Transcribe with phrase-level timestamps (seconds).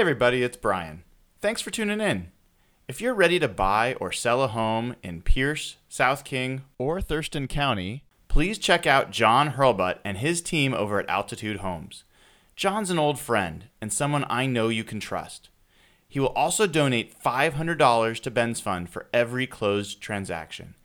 [0.00, 1.02] Everybody, it's Brian.
[1.42, 2.32] Thanks for tuning in.
[2.88, 7.46] If you're ready to buy or sell a home in Pierce, South King, or Thurston
[7.46, 12.04] County, please check out John Hurlbut and his team over at Altitude Homes.
[12.56, 15.50] John's an old friend and someone I know you can trust.
[16.08, 20.76] He will also donate $500 to Ben's Fund for every closed transaction.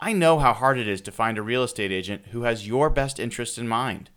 [0.00, 2.88] I know how hard it is to find a real estate agent who has your
[2.88, 4.10] best interests in mind.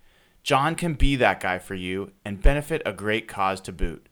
[0.44, 4.10] John can be that guy for you and benefit a great cause to boot.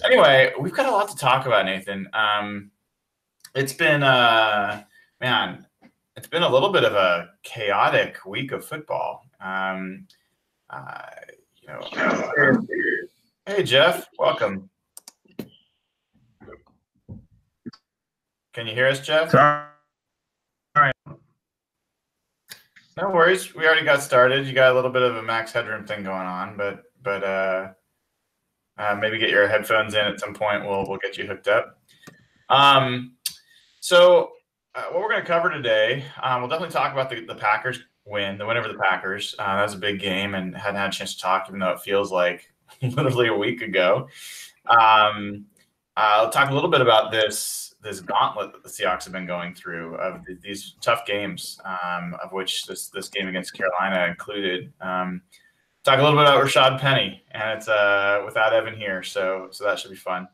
[0.05, 2.07] anyway, we've got a lot to talk about, Nathan.
[2.13, 2.69] Um,
[3.55, 4.83] it's been, uh,
[5.21, 5.65] man,
[6.15, 9.25] it's been a little bit of a chaotic week of football.
[9.39, 10.07] Um,
[10.69, 11.01] uh,
[11.61, 12.61] you know,
[13.45, 14.69] hey Jeff, welcome.
[18.53, 19.31] Can you hear us, Jeff?
[19.31, 19.65] Sorry.
[20.75, 20.93] All right.
[22.95, 23.55] No worries.
[23.55, 24.45] We already got started.
[24.45, 27.69] You got a little bit of a max headroom thing going on, but but uh,
[28.77, 30.63] uh, maybe get your headphones in at some point.
[30.63, 31.79] We'll we'll get you hooked up.
[32.51, 33.13] Um,
[33.79, 34.33] so
[34.75, 37.79] uh, what we're going to cover today, um, we'll definitely talk about the, the Packers
[38.05, 39.33] win, the win over the Packers.
[39.39, 41.71] Uh, that was a big game and hadn't had a chance to talk, even though
[41.71, 42.53] it feels like
[42.83, 44.07] literally a week ago.
[44.67, 45.45] Um,
[45.97, 49.53] I'll talk a little bit about this this gauntlet that the Seahawks have been going
[49.53, 54.71] through of these tough games, um, of which this this game against Carolina included.
[54.81, 55.21] Um,
[55.83, 59.63] talk a little bit about Rashad Penny, and it's uh, without Evan here, so so
[59.65, 60.27] that should be fun.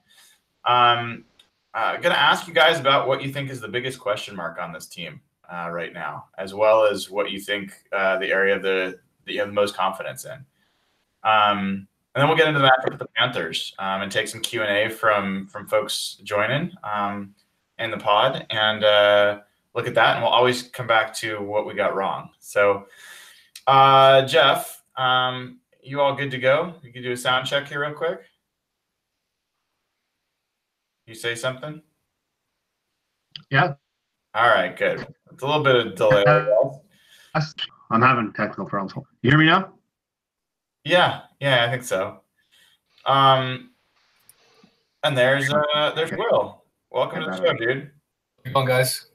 [0.66, 1.26] Um,
[1.74, 4.60] uh, going to ask you guys about what you think is the biggest question mark
[4.60, 5.22] on this team
[5.52, 9.34] uh, right now, as well as what you think uh, the area of the that
[9.34, 10.46] you have the most confidence in.
[11.30, 14.42] Um, and then we'll get into the matchup with the Panthers um, and take some
[14.42, 17.36] Q and A from from folks joining um,
[17.78, 19.40] in the pod and uh,
[19.76, 20.16] look at that.
[20.16, 22.32] And we'll always come back to what we got wrong.
[22.40, 22.88] So,
[23.68, 26.74] uh, Jeff, um, you all good to go?
[26.82, 28.22] You can do a sound check here real quick.
[31.06, 31.82] You say something?
[33.52, 33.74] Yeah.
[34.36, 35.08] All right, good.
[35.32, 36.24] It's a little bit of delay.
[37.92, 38.94] I'm having technical problems.
[39.22, 39.74] You hear me now?
[40.84, 42.22] Yeah, yeah, I think so.
[43.06, 43.72] Um,
[45.04, 46.64] and there's uh, there's Will.
[46.92, 47.92] Welcome to the show, dude.
[48.46, 49.08] Come on, guys.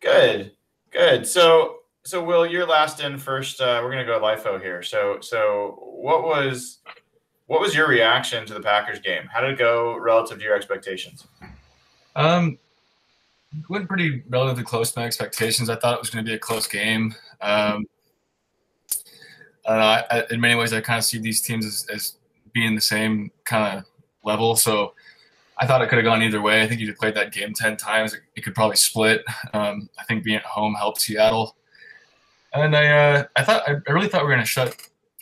[0.00, 0.52] Good,
[0.90, 1.26] good.
[1.26, 3.60] So, so Will, you're last in first.
[3.60, 4.82] Uh, we're gonna go LIFO here.
[4.82, 6.78] So, so what was
[7.46, 9.24] what was your reaction to the Packers game?
[9.32, 11.26] How did it go relative to your expectations?
[12.14, 12.58] Um,
[13.68, 15.70] went pretty relatively close to my expectations.
[15.70, 17.14] I thought it was going to be a close game.
[17.40, 17.86] Um,
[19.68, 22.14] uh, I, in many ways, I kind of see these teams as, as
[22.54, 23.84] being the same kind of
[24.24, 24.56] level.
[24.56, 24.94] So
[25.58, 26.62] I thought it could have gone either way.
[26.62, 28.14] I think you played that game 10 times.
[28.14, 29.24] It, it could probably split.
[29.52, 31.54] Um, I think being at home helped Seattle.
[32.54, 34.74] And I, uh, I thought, I really thought we were going to shut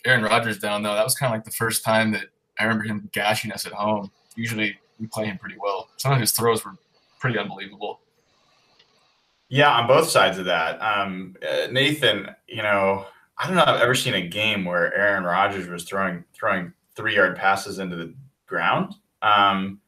[0.05, 0.93] Aaron Rodgers down though.
[0.93, 2.25] That was kind of like the first time that
[2.57, 4.11] I remember him gashing us at home.
[4.35, 5.89] Usually we play him pretty well.
[5.97, 6.75] Some of his throws were
[7.19, 7.99] pretty unbelievable.
[9.49, 10.81] Yeah, on both sides of that.
[10.81, 13.05] Um, uh, Nathan, you know,
[13.39, 17.15] I don't know I've ever seen a game where Aaron Rodgers was throwing throwing three
[17.15, 18.13] yard passes into the
[18.47, 18.95] ground.
[19.21, 19.79] Um,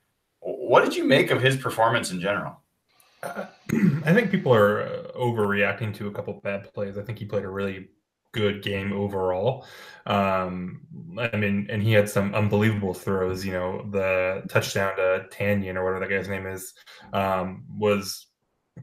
[0.42, 2.62] what did you make of his performance in general?
[3.24, 6.98] I think people are uh, overreacting to a couple bad plays.
[6.98, 7.90] I think he played a really
[8.31, 9.66] good game overall.
[10.06, 10.81] Um,
[11.18, 13.46] I mean, and he had some unbelievable throws.
[13.46, 16.74] You know, the touchdown to Tanyan or whatever that guy's name is
[17.13, 18.28] um, was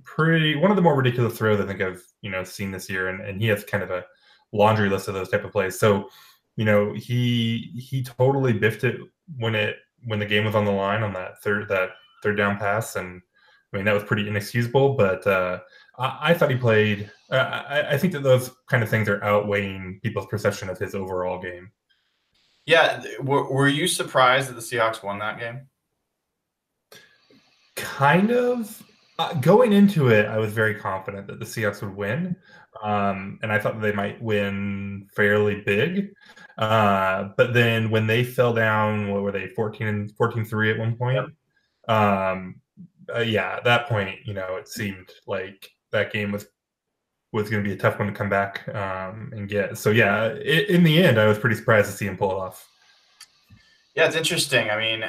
[0.05, 3.09] pretty one of the more ridiculous throws I think I've you know seen this year,
[3.09, 4.05] and, and he has kind of a
[4.53, 5.79] laundry list of those type of plays.
[5.79, 6.09] So,
[6.57, 9.01] you know, he he totally biffed it
[9.39, 11.91] when it when the game was on the line on that third that
[12.23, 13.21] third down pass, and
[13.73, 14.95] I mean that was pretty inexcusable.
[14.95, 15.61] But uh,
[15.99, 17.11] I, I thought he played.
[17.31, 20.95] Uh, I, I think that those kind of things are outweighing people's perception of his
[20.95, 21.71] overall game.
[22.67, 25.69] Yeah, were, were you surprised that the Seahawks won that game?
[27.77, 28.83] Kind of.
[29.19, 32.37] Uh, going into it, I was very confident that the Seahawks would win,
[32.83, 36.13] um, and I thought they might win fairly big.
[36.59, 40.79] Uh, but then when they fell down, what were they, 14 and 14 3 at
[40.79, 41.31] one point?
[41.89, 42.61] Um,
[43.15, 46.47] uh, yeah, at that point, you know, it seemed like that game was
[47.33, 49.77] was going to be a tough one to come back um, and get.
[49.77, 52.37] So yeah, it, in the end, I was pretty surprised to see him pull it
[52.37, 52.69] off.
[53.95, 54.71] Yeah, it's interesting.
[54.71, 55.05] I mean,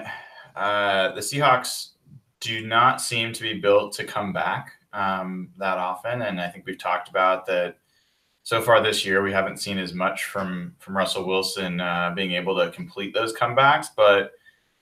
[0.56, 1.92] uh, the Seahawks
[2.40, 6.66] do not seem to be built to come back um, that often, and I think
[6.66, 7.78] we've talked about that.
[8.44, 12.32] So far this year, we haven't seen as much from from Russell Wilson uh, being
[12.32, 14.32] able to complete those comebacks, but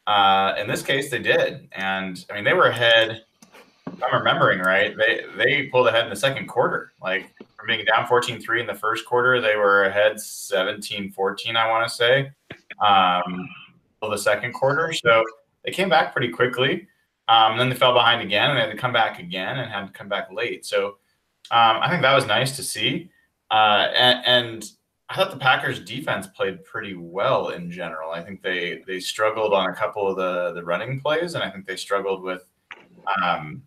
[0.07, 1.67] uh, in this case, they did.
[1.71, 3.25] And I mean, they were ahead.
[3.87, 6.93] If I'm remembering right, they they pulled ahead in the second quarter.
[7.01, 11.87] Like from being down 14-3 in the first quarter, they were ahead 17-14, I want
[11.87, 12.31] to say,
[12.85, 13.49] um,
[14.01, 14.93] the second quarter.
[14.93, 15.23] So
[15.63, 16.87] they came back pretty quickly.
[17.27, 19.87] Um, then they fell behind again, and they had to come back again, and had
[19.87, 20.65] to come back late.
[20.65, 20.97] So
[21.51, 23.09] um, I think that was nice to see.
[23.51, 24.65] Uh, and, and
[25.09, 28.11] I thought the Packers defense played pretty well in general.
[28.11, 31.49] I think they they struggled on a couple of the the running plays, and I
[31.49, 32.43] think they struggled with
[33.21, 33.63] um,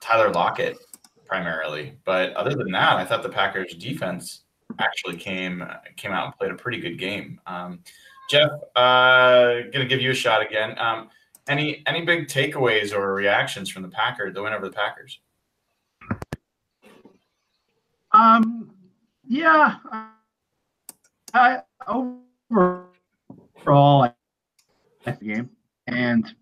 [0.00, 0.78] Tyler Lockett
[1.26, 1.96] primarily.
[2.04, 4.42] But other than that, I thought the Packers defense
[4.78, 5.64] actually came
[5.96, 7.40] came out and played a pretty good game.
[7.46, 7.80] Um,
[8.30, 10.78] Jeff, uh, gonna give you a shot again.
[10.78, 11.08] Um,
[11.50, 15.18] any any big takeaways or reactions from the Packers, the win over the Packers?
[18.12, 18.70] Um,
[19.28, 19.76] yeah,
[21.34, 24.12] I overall I
[25.04, 25.50] the game,
[25.86, 26.34] and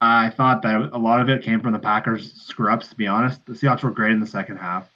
[0.00, 2.88] I thought that a lot of it came from the Packers screw ups.
[2.88, 4.88] To be honest, the Seahawks were great in the second half.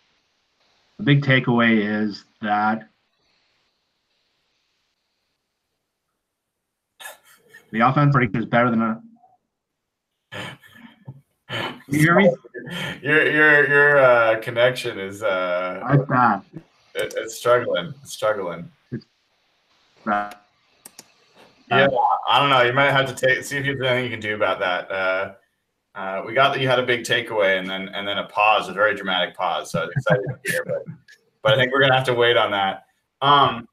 [0.98, 2.88] The big takeaway is that
[7.70, 9.02] the offense is better than a.
[11.50, 11.81] You hear me?
[11.92, 12.20] Your
[13.02, 16.42] your your uh, connection is uh, bad.
[16.94, 17.92] it, it's struggling.
[18.02, 18.70] It's struggling.
[20.06, 20.36] Bad.
[21.70, 21.88] Yeah,
[22.28, 22.62] I don't know.
[22.62, 24.90] You might have to take see if there's anything you can do about that.
[24.90, 25.32] Uh,
[25.94, 28.68] uh, we got that you had a big takeaway and then and then a pause,
[28.68, 29.70] a very dramatic pause.
[29.70, 30.84] So I was excited to hear, but
[31.42, 32.84] but I think we're gonna have to wait on that.
[33.20, 33.68] Um,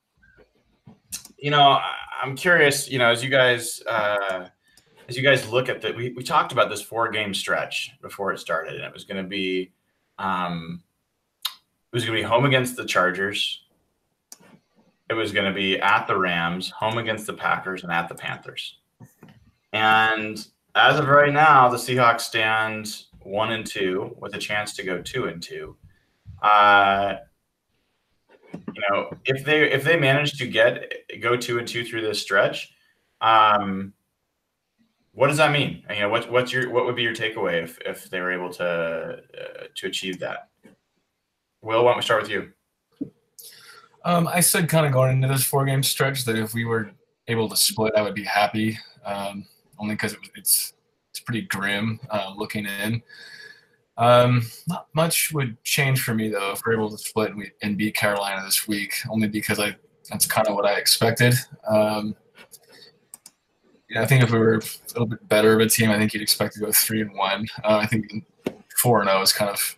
[1.37, 2.89] you know, I- I'm curious.
[2.89, 4.47] You know, as you guys uh,
[5.09, 8.31] as you guys look at the, we we talked about this four game stretch before
[8.31, 9.71] it started, and it was going to be
[10.19, 10.83] um,
[11.45, 13.63] it was going to be home against the Chargers.
[15.09, 18.13] It was going to be at the Rams, home against the Packers, and at the
[18.13, 18.77] Panthers.
[19.73, 20.45] And
[20.75, 25.01] as of right now, the Seahawks stand one and two with a chance to go
[25.01, 25.75] two and two.
[26.43, 27.15] Uh,
[28.53, 32.21] you know, if they if they manage to get go two and two through this
[32.21, 32.71] stretch,
[33.21, 33.93] um,
[35.19, 35.83] what does that mean?
[35.89, 38.53] You know, what what's your what would be your takeaway if if they were able
[38.53, 40.47] to uh, to achieve that?
[41.61, 42.53] Will, why don't we start with you?
[44.05, 46.91] Um, I said kind of going into this four game stretch that if we were
[47.27, 48.79] able to split, I would be happy.
[49.03, 49.45] Um,
[49.77, 50.71] only because it, it's
[51.09, 53.03] it's pretty grim uh, looking in.
[53.97, 57.51] Um, not much would change for me though if we're able to split and, we,
[57.61, 58.93] and beat Carolina this week.
[59.09, 59.75] Only because I
[60.09, 61.33] that's kind of what I expected.
[61.67, 62.15] Um,
[63.89, 66.13] yeah, I think if we were a little bit better of a team, I think
[66.13, 67.47] you'd expect to go three and one.
[67.63, 68.25] Uh, I think
[68.77, 69.75] four and zero is kind of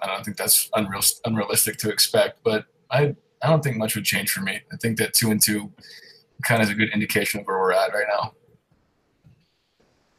[0.00, 4.04] I don't think that's unreal unrealistic to expect, but I I don't think much would
[4.04, 4.60] change for me.
[4.72, 5.72] I think that two and two
[6.42, 8.32] kind of is a good indication of where we're at right now.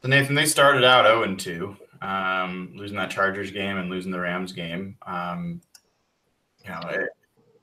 [0.02, 4.12] So Nathan, they started out 0 and 2, um, losing that Chargers game and losing
[4.12, 4.98] the Rams game.
[5.06, 5.62] Um,
[6.64, 7.10] you know, it,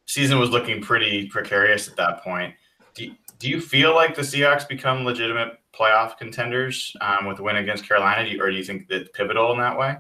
[0.05, 2.55] season was looking pretty precarious at that point.
[2.95, 7.57] Do, do you feel like the Seahawks become legitimate playoff contenders um, with a win
[7.57, 9.97] against Carolina, do you, or do you think it's pivotal in that way?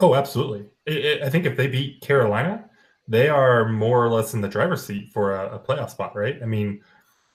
[0.00, 0.66] Oh, absolutely.
[0.86, 2.68] It, it, I think if they beat Carolina,
[3.06, 6.38] they are more or less in the driver's seat for a, a playoff spot, right?
[6.42, 6.80] I mean,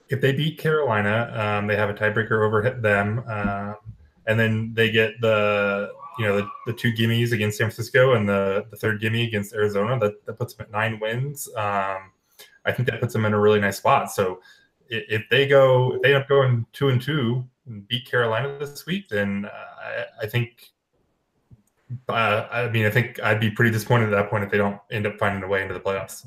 [0.08, 3.76] if they beat Carolina, um, they have a tiebreaker over them, um,
[4.26, 8.28] and then they get the you know the, the two gimmies against San Francisco and
[8.28, 9.98] the, the third gimme against Arizona.
[9.98, 11.48] That that puts them at nine wins.
[11.56, 12.12] Um,
[12.64, 14.10] I think that puts them in a really nice spot.
[14.10, 14.40] So
[14.88, 18.86] if, they go, if they end up going two and two and beat Carolina this
[18.86, 20.70] week, then uh, I, I think.
[22.08, 24.80] Uh, I mean, I think I'd be pretty disappointed at that point if they don't
[24.90, 26.26] end up finding a way into the playoffs.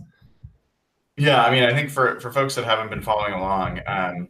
[1.18, 4.30] Yeah, I mean, I think for for folks that haven't been following along, um,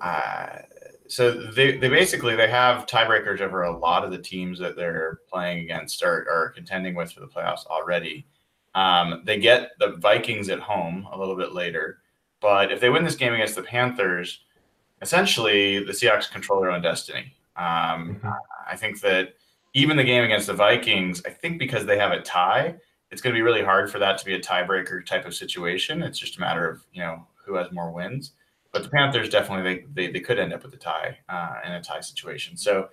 [0.00, 0.60] uh,
[1.08, 5.20] so they, they basically they have tiebreakers over a lot of the teams that they're
[5.30, 8.26] playing against or, or contending with for the playoffs already.
[8.74, 11.98] Um, they get the Vikings at home a little bit later,
[12.42, 14.40] but if they win this game against the Panthers,
[15.00, 17.32] essentially the Seahawks control their own destiny.
[17.56, 18.28] Um, mm-hmm.
[18.68, 19.34] I think that
[19.74, 22.74] even the game against the Vikings, I think because they have a tie,
[23.10, 26.02] it's going to be really hard for that to be a tiebreaker type of situation.
[26.02, 28.32] It's just a matter of you know who has more wins.
[28.72, 31.72] But the Panthers definitely they they, they could end up with a tie uh, in
[31.72, 32.56] a tie situation.
[32.56, 32.88] So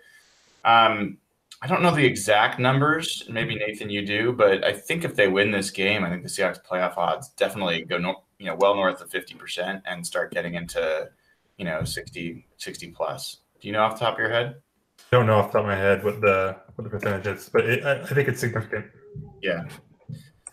[0.65, 1.17] um,
[1.61, 3.23] I don't know the exact numbers.
[3.29, 6.29] Maybe Nathan, you do, but I think if they win this game, I think the
[6.29, 10.31] Seahawks playoff odds definitely go no, you know well north of fifty percent and start
[10.31, 11.09] getting into
[11.59, 13.41] you know 60, 60 plus.
[13.61, 14.55] Do you know off the top of your head?
[15.11, 17.49] I don't know off the top of my head what the what the percentage is,
[17.49, 18.85] but it, I, I think it's significant.
[19.43, 19.67] Yeah.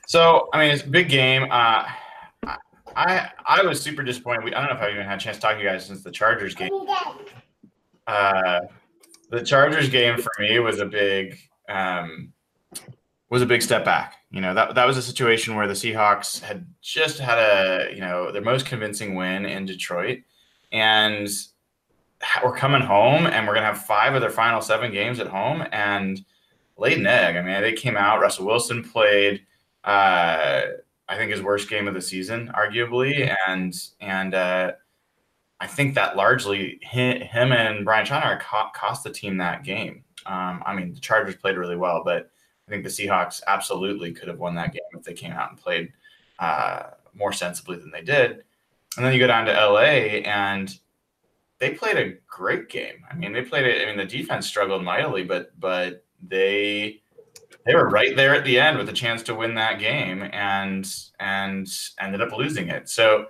[0.09, 1.45] So I mean, it's a big game.
[1.45, 1.87] Uh,
[2.97, 4.45] I I was super disappointed.
[4.45, 5.87] We, I don't know if I've even had a chance to talk to you guys
[5.87, 6.71] since the Chargers game.
[8.07, 8.61] Uh,
[9.31, 11.39] the Chargers game for me was a big
[11.69, 12.33] um,
[13.29, 14.17] was a big step back.
[14.31, 18.01] You know that that was a situation where the Seahawks had just had a you
[18.01, 20.21] know their most convincing win in Detroit,
[20.73, 21.29] and
[22.43, 25.65] we're coming home and we're gonna have five of their final seven games at home
[25.73, 26.25] and
[26.77, 27.37] laid an egg.
[27.37, 28.21] I mean, they came out.
[28.21, 29.47] Russell Wilson played
[29.87, 30.63] uh,
[31.09, 34.73] I think his worst game of the season, arguably, and and uh,
[35.61, 38.41] I think that largely him and Brian Schottenheimer
[38.73, 40.03] cost the team that game.
[40.27, 42.31] Um, I mean, the Chargers played really well, but
[42.67, 45.59] I think the Seahawks absolutely could have won that game if they came out and
[45.59, 45.93] played
[46.39, 48.43] uh, more sensibly than they did.
[48.97, 50.77] And then you go down to LA and
[51.59, 53.05] they played a great game.
[53.11, 53.83] I mean, they played it.
[53.83, 57.03] I mean, the defense struggled mightily, but but they
[57.65, 60.89] they were right there at the end with a chance to win that game and
[61.21, 61.69] and
[62.01, 62.89] ended up losing it.
[62.89, 63.27] So,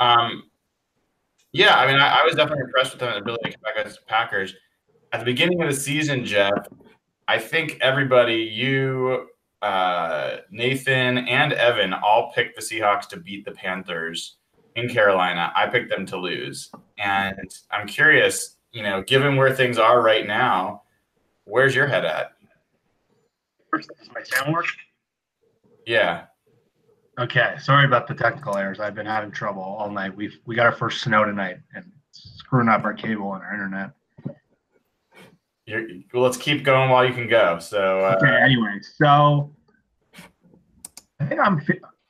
[0.00, 0.44] um,
[1.52, 3.96] yeah, I mean, I, I was definitely impressed with their ability to come back the
[4.06, 4.54] Packers
[5.12, 6.24] at the beginning of the season.
[6.24, 6.66] Jeff,
[7.26, 9.28] I think everybody, you,
[9.62, 14.36] uh, Nathan, and Evan, all picked the Seahawks to beat the Panthers
[14.76, 15.52] in Carolina.
[15.56, 20.26] I picked them to lose, and I'm curious, you know, given where things are right
[20.26, 20.82] now,
[21.44, 22.32] where's your head at?
[23.72, 24.66] Does my sound work?
[25.86, 26.24] Yeah.
[27.18, 27.56] Okay.
[27.60, 28.80] Sorry about the technical errors.
[28.80, 30.16] I've been having trouble all night.
[30.16, 33.90] We've we got our first snow tonight and screwing up our cable and our internet.
[35.66, 37.58] You're, well, let's keep going while you can go.
[37.58, 38.36] So uh, okay.
[38.36, 39.50] Anyway, so
[41.20, 41.60] I think I'm.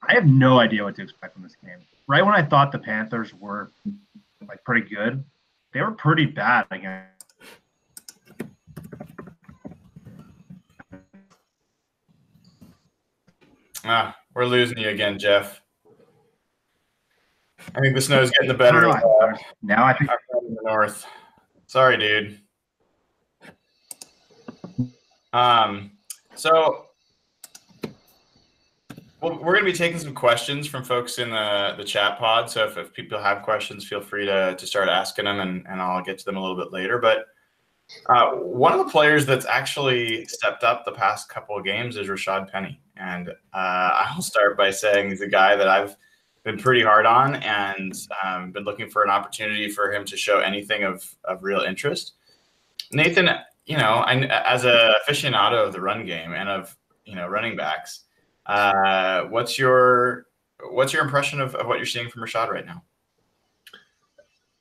[0.06, 1.78] I have no idea what to expect from this game.
[2.06, 3.70] Right when I thought the Panthers were
[4.46, 5.24] like pretty good,
[5.72, 7.04] they were pretty bad again
[13.86, 15.60] Ah, we're losing you again, Jeff.
[17.74, 18.88] I think the snow's getting the better
[19.62, 19.84] now.
[19.84, 20.10] I think
[20.48, 21.04] in the north.
[21.66, 22.40] Sorry, dude.
[25.34, 25.90] Um,
[26.34, 26.86] so
[29.20, 32.48] well, we're going to be taking some questions from folks in the, the chat pod.
[32.50, 35.80] So if, if people have questions, feel free to, to start asking them and, and
[35.80, 36.98] I'll get to them a little bit later.
[36.98, 37.24] But
[38.06, 42.06] uh, one of the players that's actually stepped up the past couple of games is
[42.06, 42.80] Rashad Penny.
[42.96, 45.96] And uh, I'll start by saying he's a guy that I've
[46.44, 50.40] been pretty hard on and um, been looking for an opportunity for him to show
[50.40, 52.12] anything of, of real interest.
[52.92, 53.30] Nathan,
[53.66, 54.14] you know, I,
[54.46, 58.04] as a aficionado of the run game and of you know running backs,
[58.46, 60.26] uh, what's your
[60.70, 62.82] what's your impression of, of what you're seeing from Rashad right now?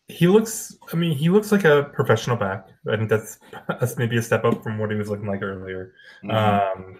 [0.07, 0.75] He looks.
[0.91, 2.67] I mean, he looks like a professional back.
[2.91, 5.93] I think that's that's maybe a step up from what he was looking like earlier.
[6.23, 6.79] Mm-hmm.
[6.81, 6.99] Um,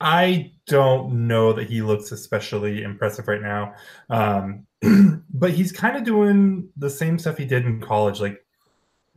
[0.00, 3.74] I don't know that he looks especially impressive right now.
[4.10, 4.66] Um,
[5.34, 8.20] but he's kind of doing the same stuff he did in college.
[8.20, 8.44] Like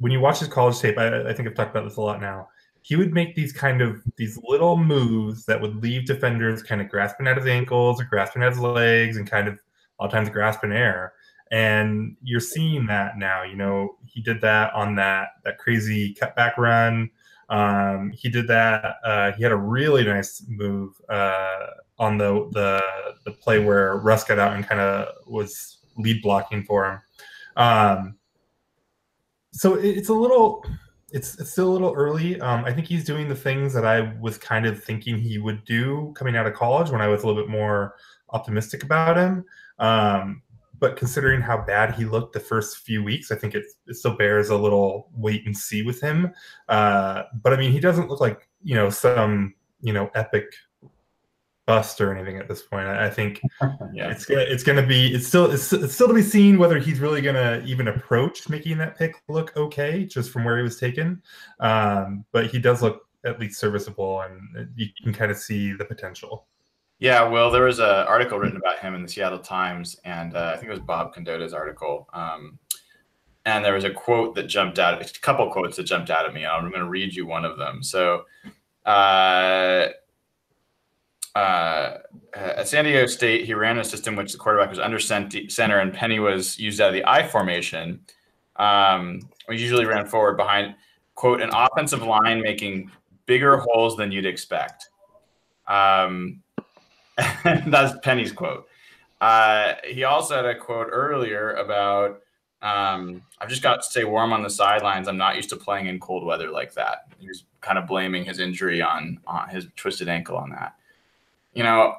[0.02, 2.20] when you watch his college tape, I, I, think I've talked about this a lot
[2.20, 2.50] now.
[2.82, 6.90] He would make these kind of these little moves that would leave defenders kind of
[6.90, 9.60] grasping at his ankles or grasping at his legs and kind of
[10.00, 11.14] all times grasping air.
[11.52, 13.44] And you're seeing that now.
[13.44, 17.12] You know, he did that on that that crazy cutback run.
[17.50, 18.96] Um, he did that.
[19.04, 21.68] Uh, he had a really nice move uh,
[22.00, 22.82] on the, the
[23.26, 27.00] the play where Russ got out and kind of was lead blocking for him.
[27.58, 28.16] Um,
[29.52, 30.66] so it's a little
[31.12, 32.40] it's it's still a little early.
[32.40, 35.64] Um, I think he's doing the things that I was kind of thinking he would
[35.66, 37.96] do coming out of college when I was a little bit more
[38.30, 39.46] optimistic about him.
[39.78, 40.42] Um,
[40.80, 44.18] but considering how bad he looked the first few weeks, I think it, it still
[44.18, 46.32] bears a little wait and see with him.
[46.70, 50.46] Uh, but I mean, he doesn't look like you know some you know epic
[51.72, 52.86] bust or anything at this point.
[52.86, 53.42] I, I think
[53.94, 54.12] yeah.
[54.12, 57.00] it's gonna it's gonna be it's still it's, it's, still to be seen whether he's
[57.00, 61.22] really gonna even approach making that pick look okay just from where he was taken.
[61.62, 65.86] Um, but he does look at least serviceable, and you can kind of see the
[65.86, 66.48] potential.
[67.00, 70.52] Yeah, well, there was an article written about him in the Seattle Times, and uh,
[70.54, 72.10] I think it was Bob Condotta's article.
[72.12, 72.60] Um,
[73.46, 76.34] and there was a quote that jumped out, a couple quotes that jumped out at
[76.34, 76.46] me.
[76.46, 77.82] I'm going to read you one of them.
[77.82, 78.26] So,
[78.86, 79.88] uh,
[81.36, 81.98] uh,
[82.34, 85.94] at San Diego State, he ran a system which the quarterback was under center and
[85.94, 88.02] Penny was used out of the I formation.
[88.58, 90.76] Um, we usually ran forward behind,
[91.16, 92.92] quote, an offensive line making
[93.26, 94.90] bigger holes than you'd expect.
[95.68, 96.42] Um,
[97.44, 98.68] that's Penny's quote.
[99.22, 102.22] Uh, he also had a quote earlier about
[102.62, 105.08] um, I've just got to stay warm on the sidelines.
[105.08, 107.12] I'm not used to playing in cold weather like that.
[107.18, 110.76] He was kind of blaming his injury on, on his twisted ankle on that.
[111.54, 111.96] You know,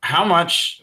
[0.00, 0.82] how much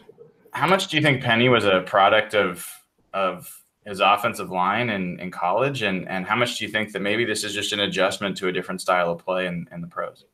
[0.52, 2.66] how much do you think Penny was a product of
[3.12, 7.00] of his offensive line in, in college and, and how much do you think that
[7.00, 9.86] maybe this is just an adjustment to a different style of play in, in the
[9.86, 10.26] pros?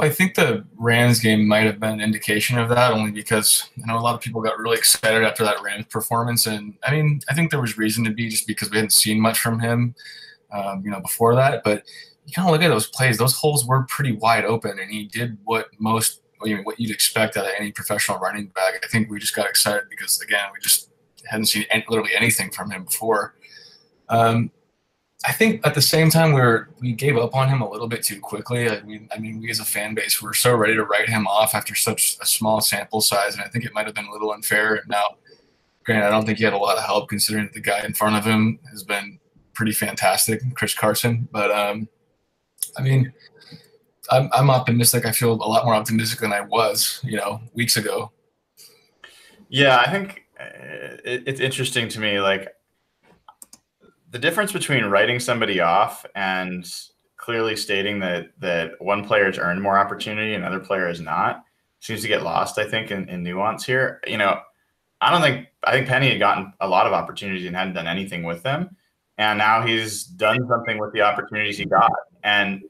[0.00, 3.86] I think the Rams game might have been an indication of that, only because I
[3.86, 7.20] know a lot of people got really excited after that Rams performance, and I mean,
[7.28, 9.94] I think there was reason to be just because we hadn't seen much from him,
[10.50, 11.62] um, you know, before that.
[11.62, 11.84] But
[12.26, 15.04] you kind of look at those plays; those holes were pretty wide open, and he
[15.04, 18.74] did what most, you know, what you'd expect out of any professional running back.
[18.84, 20.90] I think we just got excited because again, we just
[21.26, 23.34] hadn't seen any, literally anything from him before.
[24.08, 24.50] Um,
[25.24, 27.86] I think at the same time we were we gave up on him a little
[27.86, 28.68] bit too quickly.
[28.68, 31.26] I mean, I mean, we as a fan base were so ready to write him
[31.26, 34.12] off after such a small sample size, and I think it might have been a
[34.12, 34.82] little unfair.
[34.88, 35.04] Now,
[35.84, 38.16] granted, I don't think he had a lot of help considering the guy in front
[38.16, 39.20] of him has been
[39.54, 41.28] pretty fantastic, Chris Carson.
[41.30, 41.88] But um,
[42.76, 43.12] I mean,
[44.10, 45.06] I'm, I'm optimistic.
[45.06, 48.10] I feel a lot more optimistic than I was, you know, weeks ago.
[49.48, 52.20] Yeah, I think uh, it, it's interesting to me.
[52.20, 52.48] Like
[54.10, 56.66] the difference between writing somebody off and
[57.16, 61.44] clearly stating that that one player has earned more opportunity and another player has not
[61.80, 62.58] seems to get lost.
[62.58, 64.00] I think in, in nuance here.
[64.06, 64.40] You know,
[65.00, 67.86] I don't think I think Penny had gotten a lot of opportunities and hadn't done
[67.86, 68.76] anything with them,
[69.18, 71.92] and now he's done something with the opportunities he got.
[72.24, 72.62] And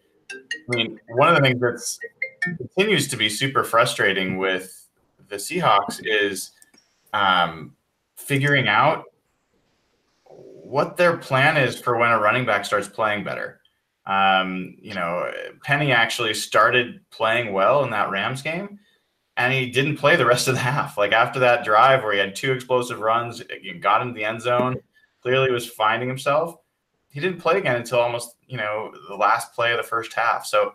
[0.71, 1.99] I mean, one of the things that's
[2.41, 4.89] continues to be super frustrating with
[5.29, 6.51] the Seahawks is
[7.13, 7.75] um,
[8.17, 9.05] figuring out
[10.25, 13.61] what their plan is for when a running back starts playing better.
[14.07, 15.31] Um, you know,
[15.63, 18.81] Penny actually started playing well in that Rams game,
[19.37, 20.99] and he didn't play the rest of the half.
[20.99, 23.43] Like after that drive where he had two explosive runs,
[23.81, 24.77] got into the end zone,
[25.23, 26.57] clearly was finding himself.
[27.13, 30.47] He didn't play again until almost you know the last play of the first half.
[30.47, 30.75] So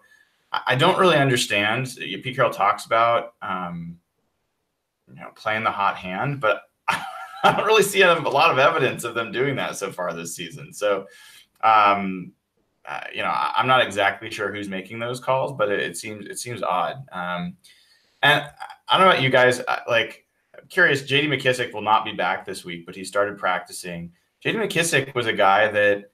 [0.52, 1.93] I don't really understand.
[1.97, 3.97] Pete Carroll talks about um,
[5.10, 9.04] you know playing the hot hand, but I don't really see a lot of evidence
[9.04, 10.73] of them doing that so far this season.
[10.73, 11.06] So,
[11.62, 12.32] um,
[12.86, 15.97] uh, you know, I, am not exactly sure who's making those calls, but it, it
[15.97, 17.06] seems it seems odd.
[17.12, 17.58] Um,
[18.23, 18.45] and
[18.88, 19.62] I don't know about you guys.
[19.88, 20.26] Like,
[20.58, 21.04] I'm curious.
[21.04, 21.28] J.D.
[21.28, 24.12] McKissic will not be back this week, but he started practicing.
[24.39, 24.58] J.D.
[24.58, 26.12] McKissic was a guy that,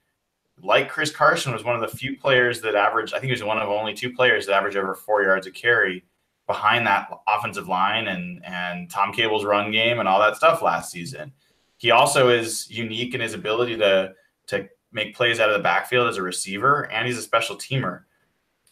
[0.62, 3.14] like Chris Carson, was one of the few players that averaged.
[3.14, 5.50] I think he was one of only two players that averaged over four yards a
[5.50, 6.04] carry
[6.46, 10.90] behind that offensive line and and Tom Cable's run game and all that stuff last
[10.90, 11.32] season.
[11.78, 14.14] He also is unique in his ability to
[14.48, 18.02] to make plays out of the backfield as a receiver, and he's a special teamer.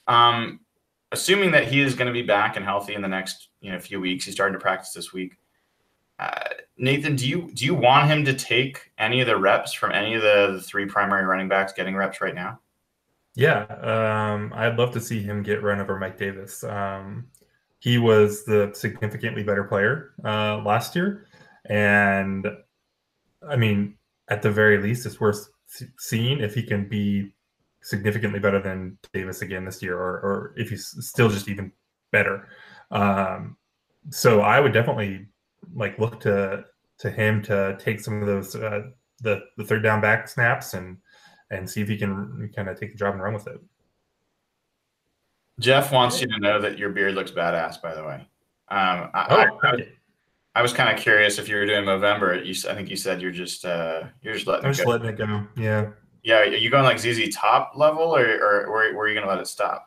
[0.06, 0.60] Um,
[1.10, 3.78] assuming that he is going to be back and healthy in the next you know
[3.78, 5.36] few weeks, he's starting to practice this week.
[6.22, 6.44] Uh,
[6.76, 10.14] Nathan, do you do you want him to take any of the reps from any
[10.14, 12.61] of the, the three primary running backs getting reps right now?
[13.35, 16.62] Yeah, um, I'd love to see him get run over Mike Davis.
[16.64, 17.26] Um,
[17.78, 21.26] he was the significantly better player uh, last year,
[21.66, 22.46] and
[23.48, 23.96] I mean,
[24.28, 25.48] at the very least, it's worth
[25.98, 27.32] seeing if he can be
[27.80, 31.72] significantly better than Davis again this year, or, or if he's still just even
[32.12, 32.48] better.
[32.90, 33.56] Um,
[34.11, 35.26] so I would definitely
[35.74, 36.64] like look to
[36.98, 38.82] to him to take some of those uh,
[39.20, 40.98] the the third down back snaps and
[41.50, 43.61] and see if he can kind of take the job and run with it.
[45.61, 47.80] Jeff wants you to know that your beard looks badass.
[47.80, 48.14] By the way,
[48.68, 49.88] um, I, oh, I,
[50.54, 52.44] I, was kind of curious if you were doing Movember.
[52.44, 54.64] You, I think you said you're just uh, you're just letting.
[54.64, 54.90] I'm just go.
[54.90, 55.46] letting it go.
[55.56, 55.90] Yeah.
[56.22, 59.26] yeah, are you going like ZZ top level, or or where, where are you going
[59.26, 59.87] to let it stop?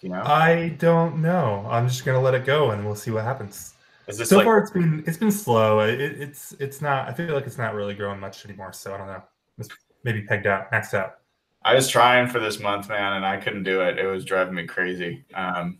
[0.00, 1.66] You know, I don't know.
[1.68, 3.74] I'm just gonna let it go, and we'll see what happens.
[4.08, 5.80] Is this So like far, it's been it's been slow.
[5.80, 7.08] It, it's it's not.
[7.08, 8.72] I feel like it's not really growing much anymore.
[8.72, 9.22] So I don't know.
[9.58, 9.68] It's
[10.02, 11.18] maybe pegged out, maxed out.
[11.62, 13.98] I was trying for this month, man, and I couldn't do it.
[13.98, 15.24] It was driving me crazy.
[15.34, 15.78] Um,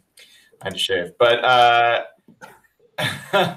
[0.61, 1.12] I had to shave.
[1.19, 2.03] But uh,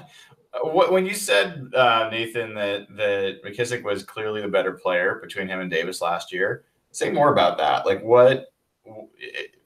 [0.64, 5.60] when you said uh, Nathan that that McKissic was clearly the better player between him
[5.60, 7.84] and Davis last year, say more about that.
[7.84, 8.46] Like what,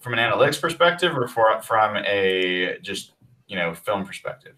[0.00, 3.12] from an analytics perspective, or for, from a just
[3.46, 4.54] you know film perspective?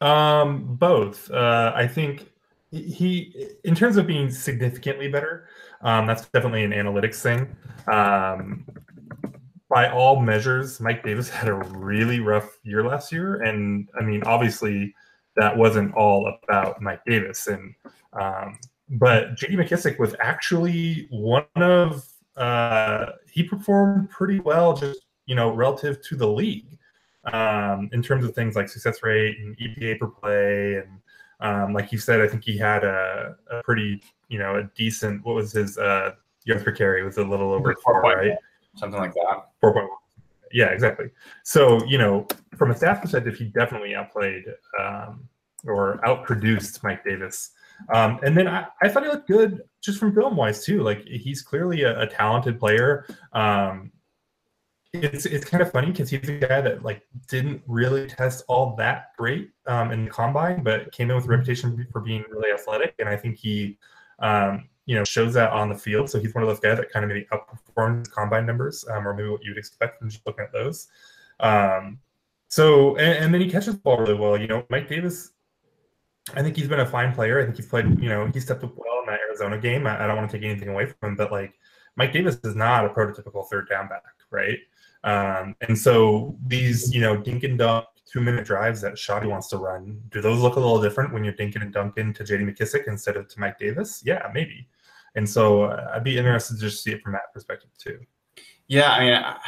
[0.00, 1.30] Um, both.
[1.30, 2.30] Uh, I think
[2.70, 5.48] he, in terms of being significantly better,
[5.80, 7.56] um, that's definitely an analytics thing.
[7.92, 8.66] Um,
[9.68, 14.22] by all measures, Mike Davis had a really rough year last year, and I mean,
[14.24, 14.94] obviously,
[15.36, 17.46] that wasn't all about Mike Davis.
[17.46, 17.74] And
[18.12, 18.58] um,
[18.90, 19.56] but J.D.
[19.56, 22.06] McKissic was actually one of
[22.36, 26.78] uh, he performed pretty well, just you know, relative to the league
[27.32, 31.00] um, in terms of things like success rate and EPA per play, and
[31.40, 35.24] um, like you said, I think he had a, a pretty you know a decent
[35.24, 36.12] what was his uh,
[36.44, 38.36] yards per carry was a little over four, right?
[38.76, 39.48] Something like that.
[39.60, 39.98] Four point one.
[40.52, 41.10] Yeah, exactly.
[41.44, 44.44] So you know, from a stats perspective, he definitely outplayed
[44.80, 45.28] um,
[45.64, 47.50] or outproduced Mike Davis.
[47.94, 50.82] Um, and then I, I thought he looked good just from film wise too.
[50.82, 53.06] Like he's clearly a, a talented player.
[53.32, 53.92] Um,
[54.92, 58.74] it's it's kind of funny because he's a guy that like didn't really test all
[58.76, 62.50] that great um, in the combine, but came in with a reputation for being really
[62.52, 63.78] athletic, and I think he,
[64.20, 66.08] um, you know, shows that on the field.
[66.08, 69.14] So he's one of those guys that kind of maybe outperforms combine numbers, um, or
[69.14, 70.88] maybe what you'd expect from just looking at those.
[71.40, 71.98] Um,
[72.48, 74.40] so and, and then he catches the ball really well.
[74.40, 75.32] You know, Mike Davis.
[76.34, 77.40] I think he's been a fine player.
[77.40, 77.86] I think he's played.
[78.00, 79.86] You know, he stepped up well in that Arizona game.
[79.86, 81.54] I, I don't want to take anything away from him, but like
[81.96, 84.58] Mike Davis is not a prototypical third down back, right?
[85.04, 89.48] Um, and so these, you know, dink and dunk two minute drives that Schotty wants
[89.48, 92.50] to run, do those look a little different when you're dinking and dunking to JD
[92.50, 94.02] McKissic instead of to Mike Davis?
[94.04, 94.68] Yeah, maybe.
[95.14, 98.00] And so uh, I'd be interested to just see it from that perspective too.
[98.66, 99.38] Yeah, I mean, uh,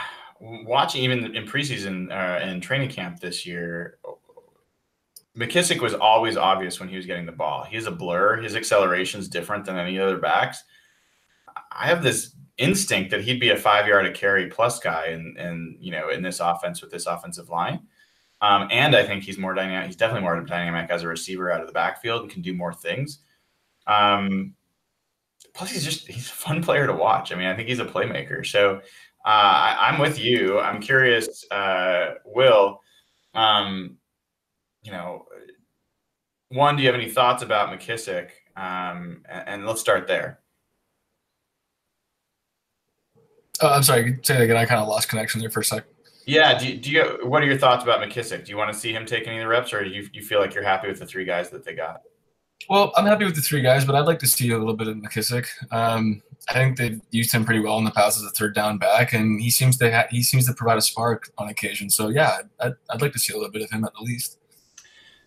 [0.66, 3.98] watching even in preseason uh, and training camp this year,
[5.36, 7.64] McKissic was always obvious when he was getting the ball.
[7.64, 8.40] He's a blur.
[8.40, 10.64] His acceleration is different than any other backs.
[11.70, 15.36] I have this instinct that he'd be a five yard a carry plus guy and
[15.38, 17.80] and you know in this offense with this offensive line.
[18.42, 19.86] Um, and I think he's more dynamic.
[19.86, 22.72] He's definitely more dynamic as a receiver out of the backfield and can do more
[22.72, 23.18] things.
[23.86, 24.54] Um,
[25.52, 27.32] plus, he's just he's a fun player to watch.
[27.32, 28.46] I mean, I think he's a playmaker.
[28.46, 28.80] So
[29.24, 30.58] uh, I, am with you.
[30.58, 32.80] I'm curious, uh, Will.
[33.34, 33.98] Um,
[34.82, 35.26] you know,
[36.48, 38.30] one, do you have any thoughts about McKissic?
[38.56, 40.39] Um, and, and let's start there.
[43.60, 44.18] Uh, I'm sorry.
[44.22, 44.56] Say that again.
[44.56, 45.84] I kind of lost connection there for a sec.
[46.26, 46.58] Yeah.
[46.58, 47.18] Do you, do you?
[47.22, 48.44] What are your thoughts about McKissic?
[48.44, 50.22] Do you want to see him take any of the reps, or do you you
[50.22, 52.02] feel like you're happy with the three guys that they got?
[52.68, 54.86] Well, I'm happy with the three guys, but I'd like to see a little bit
[54.86, 55.48] of McKissic.
[55.72, 58.78] Um, I think they've used him pretty well in the past as a third down
[58.78, 61.90] back, and he seems to ha- he seems to provide a spark on occasion.
[61.90, 64.38] So yeah, I'd, I'd like to see a little bit of him at the least.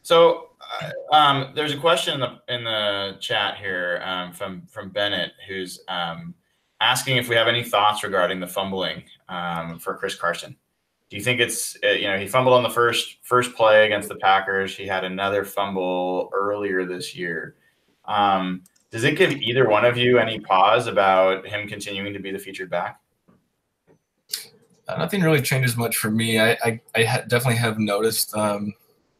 [0.03, 0.49] So
[0.81, 5.33] uh, um, there's a question in the in the chat here um, from from Bennett,
[5.47, 6.33] who's um,
[6.83, 10.55] asking if we have any thoughts regarding the fumbling um, for Chris Carson.
[11.09, 14.09] Do you think it's uh, you know he fumbled on the first first play against
[14.09, 14.75] the Packers?
[14.75, 17.55] He had another fumble earlier this year.
[18.05, 22.31] Um, does it give either one of you any pause about him continuing to be
[22.31, 22.99] the featured back?
[24.87, 26.39] Uh, nothing really changes much for me.
[26.39, 28.73] I I, I ha- definitely have noticed um,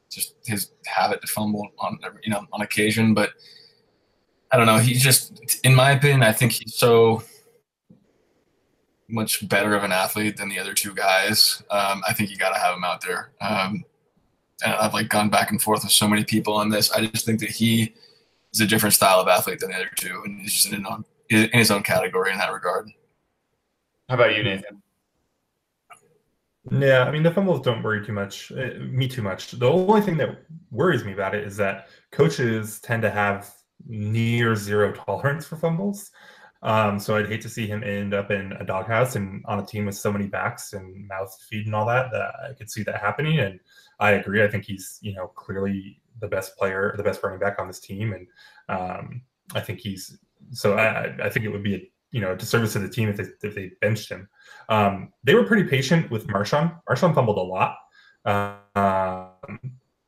[0.10, 3.32] just his habit to fumble on you know on occasion, but
[4.52, 4.78] I don't know.
[4.78, 7.23] He's just, in my opinion, I think he's so
[9.09, 11.61] much better of an athlete than the other two guys.
[11.69, 13.31] Um, I think you got to have him out there.
[13.41, 13.83] Um,
[14.63, 16.91] and I've like gone back and forth with so many people on this.
[16.91, 17.93] I just think that he
[18.53, 21.03] is a different style of athlete than the other two, and he's just in, own,
[21.29, 22.89] in his own category in that regard.
[24.09, 24.81] How about you, Nathan?
[26.71, 29.51] Yeah, I mean the fumbles don't worry too much, uh, me too much.
[29.51, 33.53] The only thing that worries me about it is that coaches tend to have
[33.85, 36.11] near zero tolerance for fumbles.
[36.63, 39.65] Um, so I'd hate to see him end up in a doghouse and on a
[39.65, 42.10] team with so many backs and mouth feed and all that.
[42.12, 43.39] That I could see that happening.
[43.39, 43.60] And
[43.99, 44.43] I agree.
[44.43, 47.80] I think he's you know clearly the best player, the best running back on this
[47.80, 48.28] team, and
[48.69, 49.21] um,
[49.54, 50.17] I think he's.
[50.52, 53.10] So I, I think it would be a you know a disservice to the team
[53.10, 54.30] if they if they benched him.
[54.69, 56.80] Um, they were pretty patient with Marshawn.
[56.89, 57.78] Marshawn fumbled a lot.
[58.76, 59.60] Um,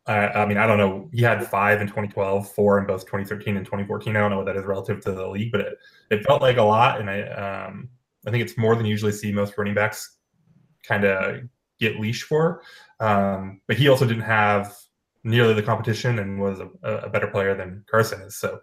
[0.08, 1.10] I, I, mean, I don't know.
[1.12, 4.16] He had five in 2012, four in both 2013 and 2014.
[4.16, 5.78] I don't know what that is relative to the league, but it,
[6.12, 7.00] it felt like a lot.
[7.00, 7.90] And I, um,
[8.28, 10.18] I think it's more than usually see most running backs
[10.84, 11.42] kind of
[11.80, 12.62] get leash for.
[13.00, 14.76] Um, but he also didn't have
[15.24, 18.36] nearly the competition and was a, a better player than Carson is.
[18.38, 18.60] So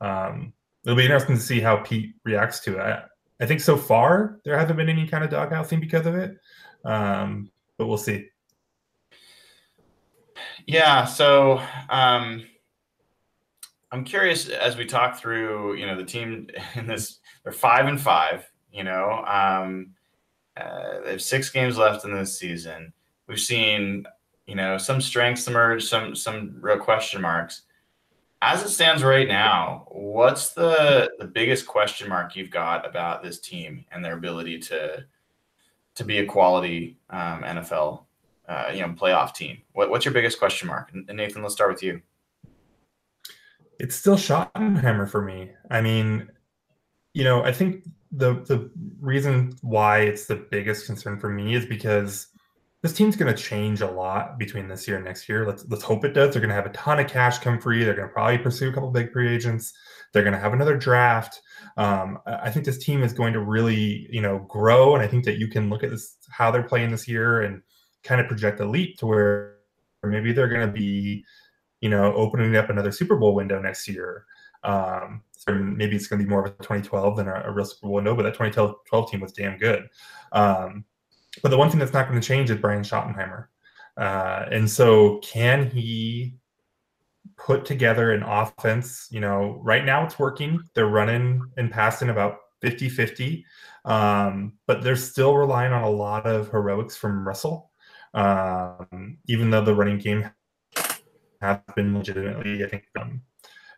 [0.00, 0.52] um,
[0.84, 2.80] it'll be interesting to see how Pete reacts to it.
[2.80, 3.02] I,
[3.40, 6.36] I, think so far there hasn't been any kind of doghouse thing because of it,
[6.84, 8.28] um, but we'll see.
[10.66, 11.04] Yeah.
[11.04, 12.44] So um,
[13.92, 18.00] I'm curious as we talk through, you know, the team in this, they're five and
[18.00, 19.94] five, you know, um,
[20.56, 22.92] uh, they have six games left in this season.
[23.28, 24.06] We've seen,
[24.46, 27.62] you know, some strengths emerge, some some real question marks.
[28.40, 33.38] As it stands right now, what's the the biggest question mark you've got about this
[33.38, 35.04] team and their ability to
[35.96, 38.05] to be a quality um, NFL,
[38.48, 39.58] uh, you know, playoff team?
[39.72, 40.92] What, what's your biggest question mark?
[40.92, 42.00] And Nathan, let's start with you.
[43.78, 45.50] It's still Schottenheimer for me.
[45.70, 46.28] I mean,
[47.12, 51.66] you know, I think the the reason why it's the biggest concern for me is
[51.66, 52.28] because
[52.82, 55.46] this team's going to change a lot between this year and next year.
[55.46, 56.32] Let's let's hope it does.
[56.32, 57.84] They're going to have a ton of cash come free.
[57.84, 59.72] They're going to probably pursue a couple big free agents.
[60.12, 61.40] They're going to have another draft.
[61.76, 64.94] Um, I think this team is going to really, you know, grow.
[64.94, 67.60] And I think that you can look at this how they're playing this year and
[68.06, 69.56] kind of project a leap to where
[70.02, 71.24] maybe they're going to be,
[71.80, 74.24] you know, opening up another Super Bowl window next year.
[74.64, 77.64] Um, so maybe it's going to be more of a 2012 than a, a real
[77.64, 79.88] Super Bowl window, but that 2012 team was damn good.
[80.32, 80.84] Um,
[81.42, 83.46] but the one thing that's not going to change is Brian Schottenheimer.
[83.96, 86.34] Uh, and so, can he
[87.36, 89.08] put together an offense?
[89.10, 90.60] You know, right now it's working.
[90.74, 93.44] They're running and passing about 50 50,
[93.84, 97.70] um, but they're still relying on a lot of heroics from Russell,
[98.16, 100.28] um, even though the running game
[101.40, 102.84] has been legitimately, I think.
[102.98, 103.20] Um,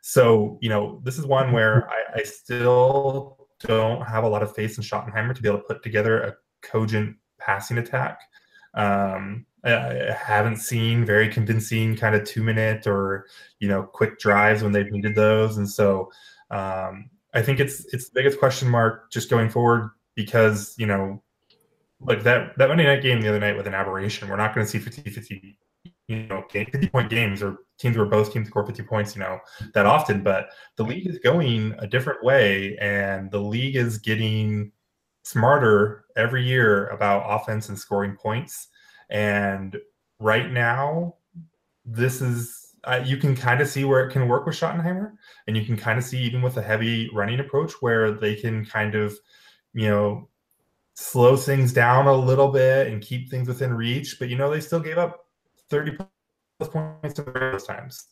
[0.00, 4.54] so, you know, this is one where I, I still don't have a lot of
[4.54, 8.20] faith in Schottenheimer to be able to put together a cogent passing attack.
[8.74, 13.26] Um, I haven't seen very convincing kind of two minute or
[13.58, 16.12] you know quick drives when they've needed those, and so
[16.52, 21.20] um, I think it's it's the biggest question mark just going forward because you know
[22.00, 24.28] like that that Monday night game the other night with an aberration.
[24.28, 25.58] We're not going to see 50 50
[26.08, 29.38] you know 50 point games or teams where both teams score 50 points you know
[29.74, 34.72] that often but the league is going a different way and the league is getting
[35.28, 38.68] smarter every year about offense and scoring points.
[39.10, 39.76] And
[40.18, 41.16] right now,
[41.84, 45.12] this is uh, you can kind of see where it can work with Schottenheimer,
[45.46, 48.64] and you can kind of see even with a heavy running approach where they can
[48.64, 49.18] kind of,
[49.74, 50.28] you know,
[51.00, 54.18] slow things down a little bit and keep things within reach.
[54.18, 55.26] But you know, they still gave up
[55.70, 55.96] 30
[56.58, 58.06] plus points those times.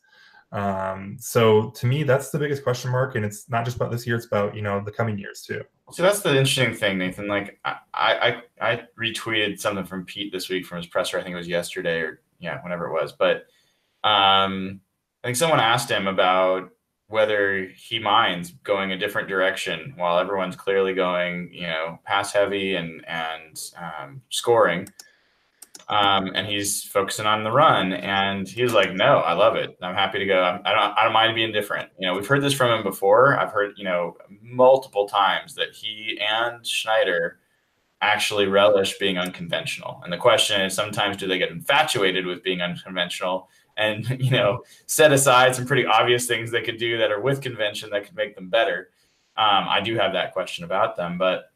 [0.52, 4.06] Um, so to me, that's the biggest question mark, and it's not just about this
[4.06, 5.62] year; it's about you know the coming years too.
[5.90, 7.26] So that's the interesting thing, Nathan.
[7.26, 11.18] Like I, I, I retweeted something from Pete this week from his presser.
[11.18, 13.12] I think it was yesterday or yeah, whenever it was.
[13.12, 13.46] But
[14.04, 14.80] um,
[15.24, 16.70] I think someone asked him about
[17.08, 22.76] whether he minds going a different direction while everyone's clearly going, you know, pass heavy
[22.76, 24.88] and and um, scoring
[25.88, 27.92] um, and he's focusing on the run.
[27.92, 29.76] And he was like, "No, I love it.
[29.82, 30.60] I'm happy to go.
[30.64, 30.98] I don't.
[30.98, 31.90] I don't mind being different.
[31.98, 33.38] You know, we've heard this from him before.
[33.38, 37.38] I've heard, you know, multiple times that he and Schneider
[38.02, 40.00] actually relish being unconventional.
[40.04, 43.48] And the question is, sometimes do they get infatuated with being unconventional?
[43.76, 47.40] And you know, set aside some pretty obvious things they could do that are with
[47.40, 48.90] convention that could make them better.
[49.36, 51.50] Um, I do have that question about them, but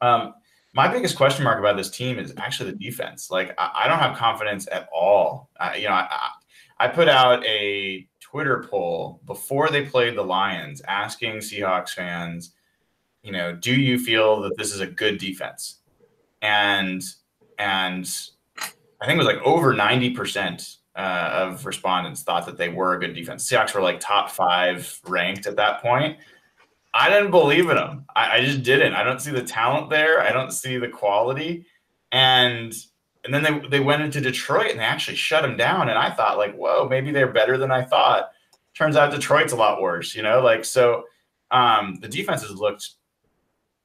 [0.00, 0.34] um,
[0.74, 3.30] my biggest question mark about this team is actually the defense.
[3.30, 5.50] Like I, I don't have confidence at all.
[5.58, 6.30] I, you know, I,
[6.78, 12.52] I put out a Twitter poll before they played the Lions, asking Seahawks fans,
[13.22, 15.78] you know, do you feel that this is a good defense?
[16.42, 17.02] And
[17.58, 18.04] and
[18.58, 22.94] I think it was like over ninety percent uh, of respondents thought that they were
[22.94, 23.48] a good defense.
[23.48, 26.18] Seahawks were like top five ranked at that point.
[26.92, 28.04] I didn't believe in them.
[28.14, 28.94] I, I, just didn't.
[28.94, 30.20] I don't see the talent there.
[30.20, 31.66] I don't see the quality.
[32.12, 32.72] And
[33.24, 35.88] and then they they went into Detroit and they actually shut them down.
[35.88, 38.30] And I thought like, whoa, maybe they're better than I thought.
[38.74, 40.14] Turns out Detroit's a lot worse.
[40.14, 41.04] You know, like so.
[41.50, 42.90] Um, the defense has looked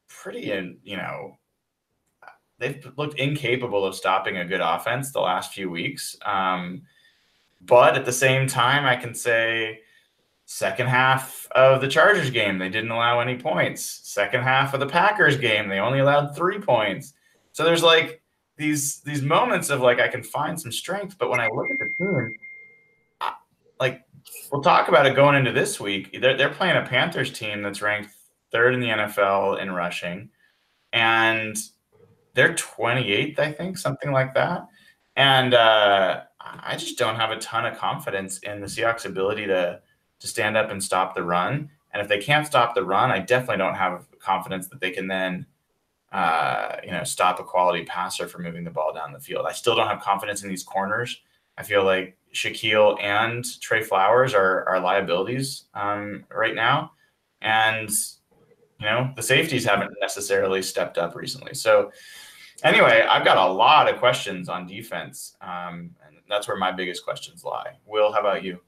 [0.07, 1.37] pretty, in you know,
[2.59, 6.15] they've looked incapable of stopping a good offense the last few weeks.
[6.25, 6.83] Um,
[7.61, 9.81] but at the same time, I can say
[10.51, 14.01] Second half of the Chargers game, they didn't allow any points.
[14.03, 17.13] Second half of the Packers game, they only allowed three points.
[17.51, 18.23] So there's like
[18.57, 21.77] these these moments of like I can find some strength, but when I look at
[21.77, 22.35] the team,
[23.79, 24.01] like,
[24.51, 26.17] we'll talk about it going into this week.
[26.19, 28.09] They're, they're playing a Panthers team that's ranked
[28.51, 30.31] third in the NFL in rushing,
[30.93, 31.55] and
[32.33, 34.65] they're 28th, I think, something like that.
[35.15, 36.21] And uh,
[36.61, 39.81] I just don't have a ton of confidence in the Seahawks' ability to
[40.19, 41.69] to stand up and stop the run.
[41.91, 45.07] And if they can't stop the run, I definitely don't have confidence that they can
[45.07, 45.45] then,
[46.11, 49.45] uh, you know, stop a quality passer from moving the ball down the field.
[49.47, 51.21] I still don't have confidence in these corners.
[51.57, 56.91] I feel like Shaquill and Tre Flowers are, are liabilities um, right now.
[57.41, 57.89] And,
[58.79, 61.53] you know, the safeties haven't necessarily stepped up recently.
[61.53, 61.91] So,
[62.63, 65.35] anyway, I've got a lot of questions on defense.
[65.41, 65.95] Um,
[66.29, 67.73] that's where my biggest questions lie.
[67.85, 68.59] Will, how about you?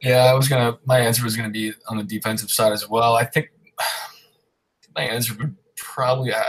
[0.00, 0.78] Yeah, I was gonna.
[0.84, 3.14] My answer was gonna be on the defensive side as well.
[3.14, 3.50] I think
[4.94, 6.42] my answer would probably uh,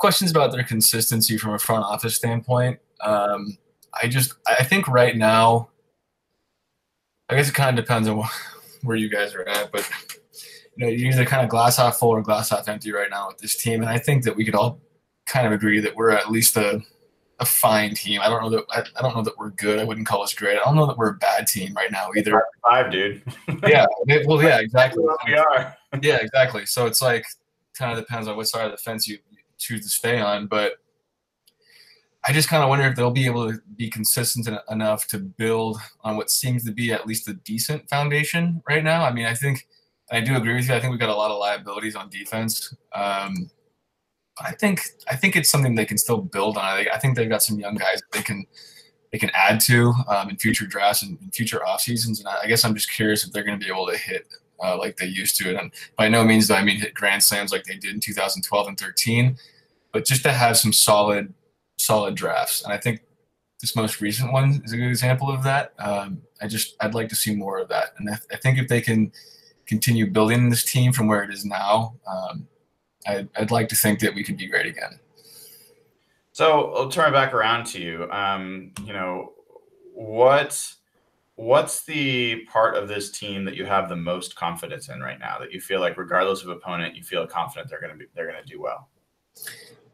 [0.00, 2.80] questions about their consistency from a front office standpoint.
[3.02, 3.58] Um,
[4.02, 5.68] I just, I think right now,
[7.28, 8.24] I guess it kind of depends on
[8.82, 9.88] where you guys are at, but
[10.74, 13.28] you know, you're either kind of glass half full or glass half empty right now
[13.28, 14.80] with this team, and I think that we could all
[15.26, 16.80] kind of agree that we're at least a
[17.40, 18.20] a fine team.
[18.20, 19.78] I don't know that I, I, don't know that we're good.
[19.78, 20.58] I wouldn't call us great.
[20.58, 22.44] I don't know that we're a bad team right now either.
[22.62, 23.22] Five, dude.
[23.66, 23.86] yeah.
[24.26, 25.02] Well, yeah, exactly.
[25.26, 25.76] we are.
[26.02, 26.66] yeah, exactly.
[26.66, 27.24] So it's like
[27.74, 29.18] kind of depends on what side of the fence you
[29.56, 30.74] choose to stay on, but
[32.24, 35.78] I just kind of wonder if they'll be able to be consistent enough to build
[36.02, 39.04] on what seems to be at least a decent foundation right now.
[39.04, 39.66] I mean, I think
[40.12, 40.74] I do agree with you.
[40.74, 42.74] I think we've got a lot of liabilities on defense.
[42.92, 43.50] Um,
[44.40, 46.64] I think I think it's something they can still build on.
[46.64, 48.46] I, I think they've got some young guys that they can
[49.12, 52.20] they can add to um, in future drafts and in future off seasons.
[52.20, 54.26] And I, I guess I'm just curious if they're going to be able to hit
[54.62, 55.58] uh, like they used to.
[55.58, 58.68] And by no means do I mean hit grand slams like they did in 2012
[58.68, 59.36] and 13,
[59.92, 61.32] but just to have some solid
[61.78, 62.62] solid drafts.
[62.62, 63.00] And I think
[63.60, 65.74] this most recent one is a good example of that.
[65.78, 67.94] Um, I just I'd like to see more of that.
[67.98, 69.12] And I, I, think if they can
[69.66, 71.94] continue building this team from where it is now.
[72.06, 72.48] Um,
[73.06, 74.98] I'd, I'd like to think that we could be great again.
[76.32, 78.10] So I'll turn it back around to you.
[78.10, 79.32] Um, you know,
[79.94, 80.72] what
[81.34, 85.38] what's the part of this team that you have the most confidence in right now?
[85.38, 88.30] That you feel like, regardless of opponent, you feel confident they're going to be they're
[88.30, 88.88] going to do well.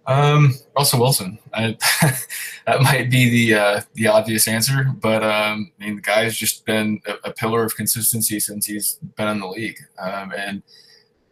[0.06, 1.38] Um, Russell Wilson.
[1.52, 1.76] I,
[2.66, 6.64] that might be the uh, the obvious answer, but um, I mean, the guy's just
[6.64, 10.62] been a, a, pillar of consistency since he's been in the league, um, and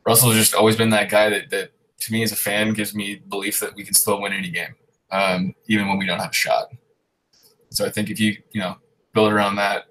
[0.06, 3.22] Russell's just always been that guy that, that to me as a fan gives me
[3.28, 4.74] belief that we can still win any game,
[5.10, 6.68] um, even when we don't have a shot.
[7.70, 8.76] So I think if you you know
[9.12, 9.86] build around that,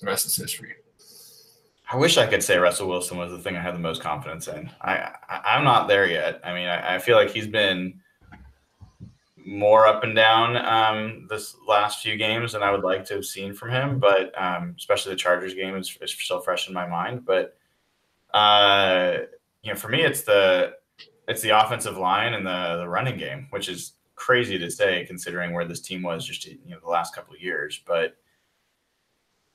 [0.00, 0.74] the rest is history.
[1.92, 4.48] I wish I could say Russell Wilson was the thing I had the most confidence
[4.48, 4.70] in.
[4.80, 6.40] I, I am not there yet.
[6.42, 8.00] I mean, I, I, feel like he's been
[9.36, 13.26] more up and down um, this last few games than I would like to have
[13.26, 13.98] seen from him.
[13.98, 17.26] But um, especially the Chargers game is, is still fresh in my mind.
[17.26, 17.58] But
[18.34, 19.18] uh,
[19.62, 20.72] you know, for me, it's the
[21.28, 25.52] it's the offensive line and the the running game, which is crazy to say considering
[25.52, 27.80] where this team was just you know the last couple of years.
[27.86, 28.16] But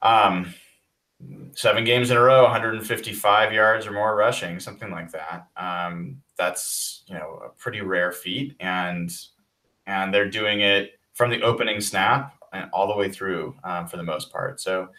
[0.02, 0.54] um,
[1.54, 5.48] seven games in a row, 155 yards or more rushing, something like that.
[5.58, 9.12] Um, that's you know a pretty rare feat, and
[9.86, 13.98] and they're doing it from the opening snap and all the way through um, for
[13.98, 14.62] the most part.
[14.62, 14.90] So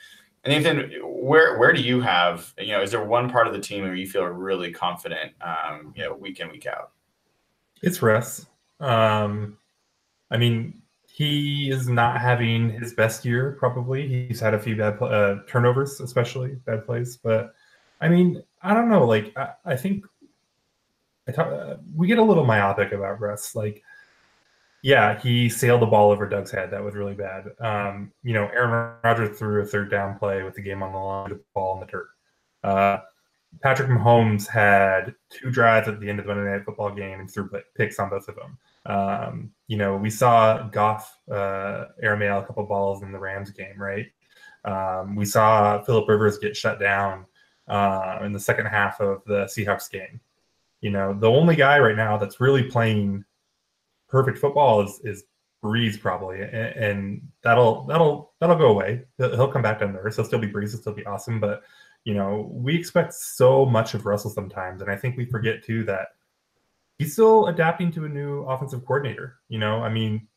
[0.49, 2.83] Nathan, where where do you have you know?
[2.83, 6.15] Is there one part of the team where you feel really confident, um, you know,
[6.15, 6.93] week in week out?
[7.83, 8.47] It's Russ.
[8.81, 9.59] Um,
[10.31, 13.57] I mean, he is not having his best year.
[13.59, 17.17] Probably he's had a few bad uh, turnovers, especially bad plays.
[17.17, 17.55] But
[18.01, 19.05] I mean, I don't know.
[19.05, 20.05] Like I, I think
[21.29, 23.55] I talk, uh, we get a little myopic about Russ.
[23.55, 23.83] Like
[24.83, 26.71] yeah, he sailed the ball over Doug's head.
[26.71, 27.47] That was really bad.
[27.61, 30.99] Um, you know, Aaron Rodgers threw a third down play with the game on the
[30.99, 32.09] line, the ball in the dirt.
[32.63, 32.99] Uh,
[33.63, 37.31] Patrick Mahomes had two drives at the end of the Monday Night Football game and
[37.31, 38.59] threw picks on both of them.
[38.87, 43.81] Um, you know, we saw Goff uh, airmail a couple balls in the Rams game,
[43.81, 44.07] right?
[44.65, 47.27] Um, we saw Philip Rivers get shut down
[47.69, 50.21] uh, in the second half of the Seahawks game.
[50.81, 53.25] You know, the only guy right now that's really playing
[54.09, 55.25] perfect football is is
[55.63, 59.05] Brees probably, and, and, that'll that'll that'll go away.
[59.17, 60.09] He'll, come back down there.
[60.09, 60.71] He'll still be Brees.
[60.71, 61.41] He'll still be awesome.
[61.41, 61.63] But
[62.05, 65.85] you know, we expect so much of Russell sometimes, and I think we forget too
[65.85, 66.09] that
[66.99, 69.39] he's still adapting to a new offensive coordinator.
[69.49, 70.29] You know, I mean,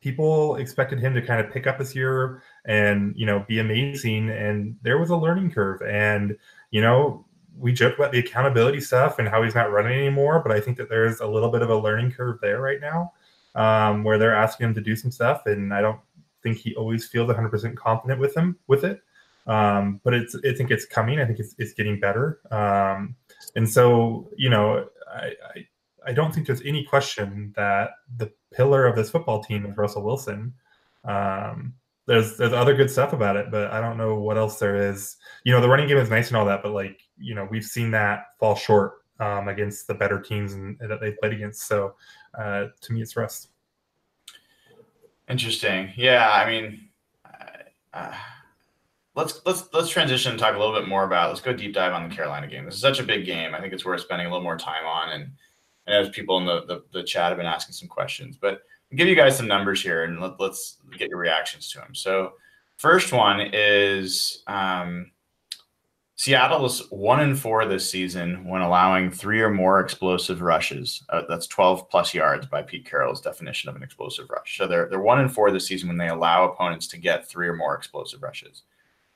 [0.00, 4.30] people expected him to kind of pick up this year and you know be amazing,
[4.30, 6.36] and there was a learning curve, and
[6.70, 7.26] you know
[7.58, 10.76] we joke about the accountability stuff and how he's not running anymore, but I think
[10.78, 13.12] that there's a little bit of a learning curve there right now,
[13.54, 16.00] um, where they're asking him to do some stuff, and I don't
[16.42, 19.02] think he always feels 100% confident with him with it.
[19.46, 21.20] Um, but it's I think it's coming.
[21.20, 22.40] I think it's it's getting better.
[22.50, 23.14] Um,
[23.56, 25.66] and so you know I, I
[26.06, 30.02] I don't think there's any question that the pillar of this football team is Russell
[30.02, 30.54] Wilson.
[31.04, 31.74] Um,
[32.06, 35.16] there's there's other good stuff about it, but I don't know what else there is.
[35.44, 37.64] You know, the running game is nice and all that, but like you know, we've
[37.64, 41.66] seen that fall short um, against the better teams and, that they played against.
[41.66, 41.94] So
[42.38, 43.48] uh, to me, it's Russ.
[45.28, 45.92] Interesting.
[45.96, 46.88] Yeah, I mean,
[47.94, 48.12] uh,
[49.14, 51.30] let's let's let's transition and talk a little bit more about.
[51.30, 52.66] Let's go deep dive on the Carolina game.
[52.66, 53.54] This is such a big game.
[53.54, 55.30] I think it's worth spending a little more time on, and,
[55.86, 58.62] as people in the, the the chat have been asking some questions, but
[58.94, 61.94] give you guys some numbers here, and let, us get your reactions to them.
[61.94, 62.34] So,
[62.76, 65.10] first one is um,
[66.16, 71.02] Seattle is one in four this season when allowing three or more explosive rushes.
[71.08, 74.56] Uh, that's 12 plus yards by Pete Carroll's definition of an explosive rush.
[74.56, 77.48] So they're they're one in four this season when they allow opponents to get three
[77.48, 78.62] or more explosive rushes.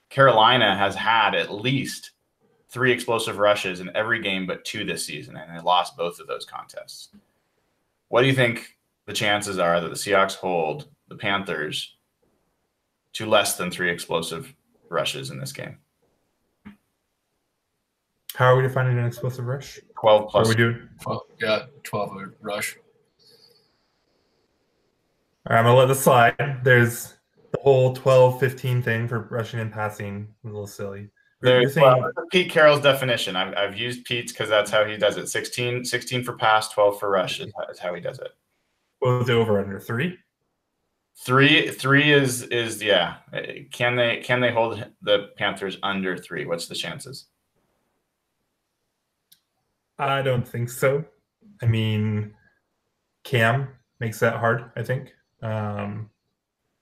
[0.09, 2.13] Carolina has had at least
[2.69, 6.27] three explosive rushes in every game but two this season, and they lost both of
[6.27, 7.11] those contests.
[8.09, 8.77] What do you think
[9.09, 11.97] the chances are that the Seahawks hold the Panthers
[13.15, 14.55] to less than three explosive
[14.91, 15.79] rushes in this game?
[18.35, 19.81] How are we defining an explosive rush?
[19.99, 20.35] 12 plus.
[20.35, 20.89] What are we doing?
[21.01, 22.77] 12, yeah, 12 rush.
[25.47, 26.61] All right, I'm going to let this slide.
[26.63, 27.15] There's
[27.53, 30.29] the whole 12 15 thing for rushing and passing.
[30.45, 31.09] A little silly.
[31.41, 33.37] There's, saying, well, Pete Carroll's definition.
[33.37, 37.01] I've, I've used Pete's because that's how he does it 16, 16 for pass, 12
[37.01, 37.51] for rush is
[37.81, 38.33] how he does it.
[39.01, 39.79] The over under?
[39.81, 40.19] Three?
[41.21, 43.17] Three three is is yeah.
[43.73, 46.47] Can they can they hold the Panthers under three?
[46.47, 47.27] What's the chances?
[49.99, 51.05] I don't think so.
[51.61, 52.35] I mean,
[53.25, 53.69] Cam
[53.99, 54.71] makes that hard.
[54.77, 56.09] I think um,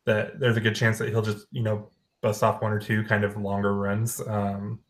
[0.04, 1.88] that there's a good chance that he'll just you know
[2.20, 4.20] bust off one or two kind of longer runs.
[4.26, 4.80] Um,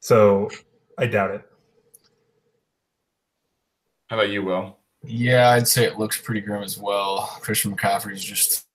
[0.00, 0.50] so
[0.98, 1.42] I doubt it.
[4.08, 4.78] How about you, Will?
[5.06, 7.38] Yeah, I'd say it looks pretty grim as well.
[7.40, 8.66] Christian McCaffrey is just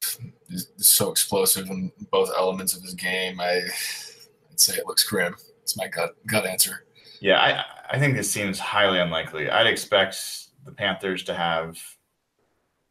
[0.49, 3.39] is so explosive in both elements of his game.
[3.39, 3.61] I,
[4.51, 5.35] I'd say it looks grim.
[5.61, 6.85] It's my gut gut answer.
[7.19, 9.49] Yeah, I, I think this seems highly unlikely.
[9.49, 10.17] I'd expect
[10.65, 11.77] the Panthers to have,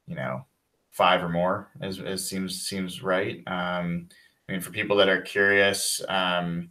[0.07, 0.47] you know,
[0.91, 1.71] five or more.
[1.81, 3.43] As, as seems seems right.
[3.47, 4.09] Um,
[4.49, 6.71] I mean, for people that are curious, um,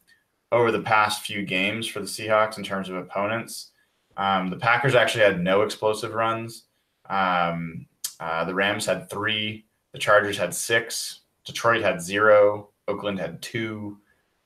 [0.51, 3.71] over the past few games for the Seahawks in terms of opponents,
[4.19, 6.65] um, the Packers actually had no explosive runs.
[7.09, 7.87] Um,
[8.19, 9.65] uh, the Rams had three.
[9.93, 11.21] The Chargers had six.
[11.45, 12.69] Detroit had zero.
[12.89, 13.97] Oakland had two.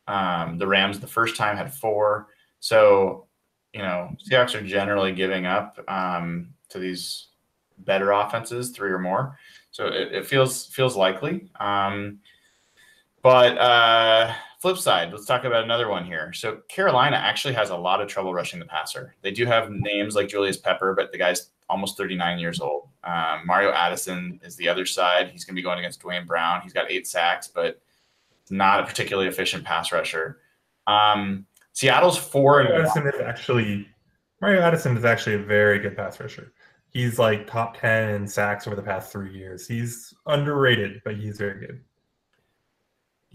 [0.07, 2.27] Um, the Rams the first time had four.
[2.59, 3.25] So,
[3.73, 7.29] you know, Seahawks are generally giving up um, to these
[7.79, 9.39] better offenses, three or more.
[9.71, 11.49] So it, it feels feels likely.
[11.59, 12.19] Um,
[13.23, 16.31] but uh, flip side, let's talk about another one here.
[16.31, 19.13] So Carolina actually has a lot of trouble rushing the passer.
[19.21, 22.87] They do have names like Julius Pepper, but the guy's almost 39 years old.
[23.03, 25.27] Um, Mario Addison is the other side.
[25.27, 26.61] He's going to be going against Duane Brown.
[26.61, 27.81] He's got eight sacks, but
[28.49, 30.39] not a particularly efficient pass rusher.
[30.87, 33.85] Um, Seattle's four and Addison is actually
[34.39, 36.53] Mario Addison is actually a very good pass rusher.
[36.87, 39.67] He's like top ten in sacks over the past three years.
[39.67, 41.81] He's underrated, but he's very good.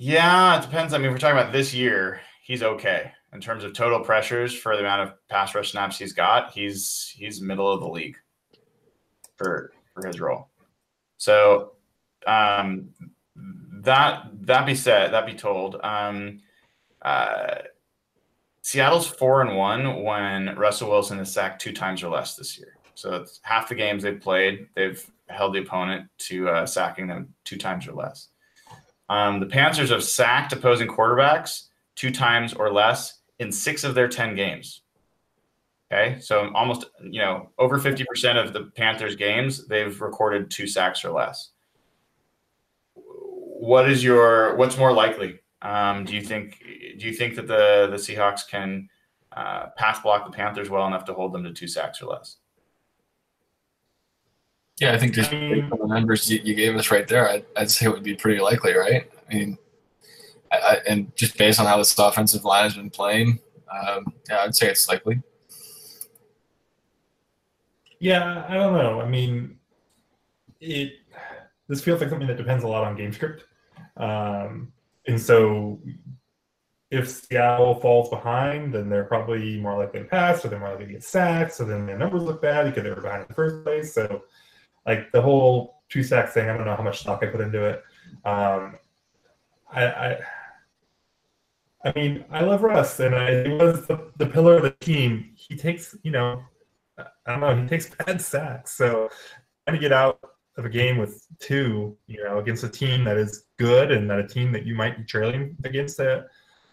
[0.00, 0.94] Yeah, it depends.
[0.94, 2.20] I mean, we're talking about this year.
[2.44, 6.12] He's okay in terms of total pressures for the amount of pass rush snaps he's
[6.12, 6.52] got.
[6.52, 8.16] He's he's middle of the league
[9.36, 10.50] for for his role.
[11.16, 11.72] So
[12.28, 12.90] um,
[13.34, 16.38] that that be said, that be told, um,
[17.02, 17.56] uh,
[18.62, 22.76] Seattle's four and one when Russell Wilson has sacked two times or less this year.
[22.94, 27.34] So it's half the games they've played, they've held the opponent to uh, sacking them
[27.42, 28.28] two times or less.
[29.08, 34.08] Um, the Panthers have sacked opposing quarterbacks two times or less in six of their
[34.08, 34.82] 10 games.
[35.90, 36.20] Okay.
[36.20, 38.04] So almost, you know, over 50%
[38.36, 41.50] of the Panthers games, they've recorded two sacks or less.
[42.94, 45.40] What is your, what's more likely?
[45.62, 46.62] Um, do you think
[46.98, 48.88] do you think that the the Seahawks can
[49.32, 52.36] uh, pass block the Panthers well enough to hold them to two sacks or less?
[54.80, 57.86] Yeah, I think just the numbers you, you, gave us right there, I'd, I'd, say
[57.86, 59.10] it would be pretty likely, right?
[59.28, 59.58] I mean,
[60.52, 64.42] I, I, and just based on how this offensive line has been playing, um, yeah,
[64.42, 65.20] I'd say it's likely.
[67.98, 69.00] Yeah, I don't know.
[69.00, 69.58] I mean,
[70.60, 70.92] it.
[71.66, 73.44] This feels like something that depends a lot on game script.
[73.98, 74.72] Um,
[75.06, 75.80] and so
[76.90, 80.86] if Seattle falls behind, then they're probably more likely to pass, or they're more likely
[80.86, 81.52] to get sacked.
[81.52, 83.92] So then their numbers look bad because they were behind in the first place.
[83.92, 84.22] So,
[84.88, 87.64] like the whole two sacks thing, I don't know how much stock I put into
[87.64, 87.84] it.
[88.24, 88.78] Um,
[89.70, 90.18] I, I,
[91.84, 95.30] I mean, I love Russ, and I, he was the, the pillar of the team.
[95.34, 96.42] He takes, you know,
[96.98, 98.72] I don't know, he takes bad sacks.
[98.72, 99.10] So
[99.66, 100.18] trying to get out
[100.56, 104.18] of a game with two, you know, against a team that is good and that
[104.18, 106.26] a team that you might be trailing against at,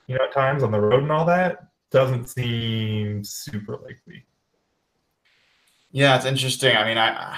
[0.07, 4.26] you know, at times on the road and all that doesn't seem super likely.
[5.91, 6.76] Yeah, it's interesting.
[6.76, 7.38] I mean, I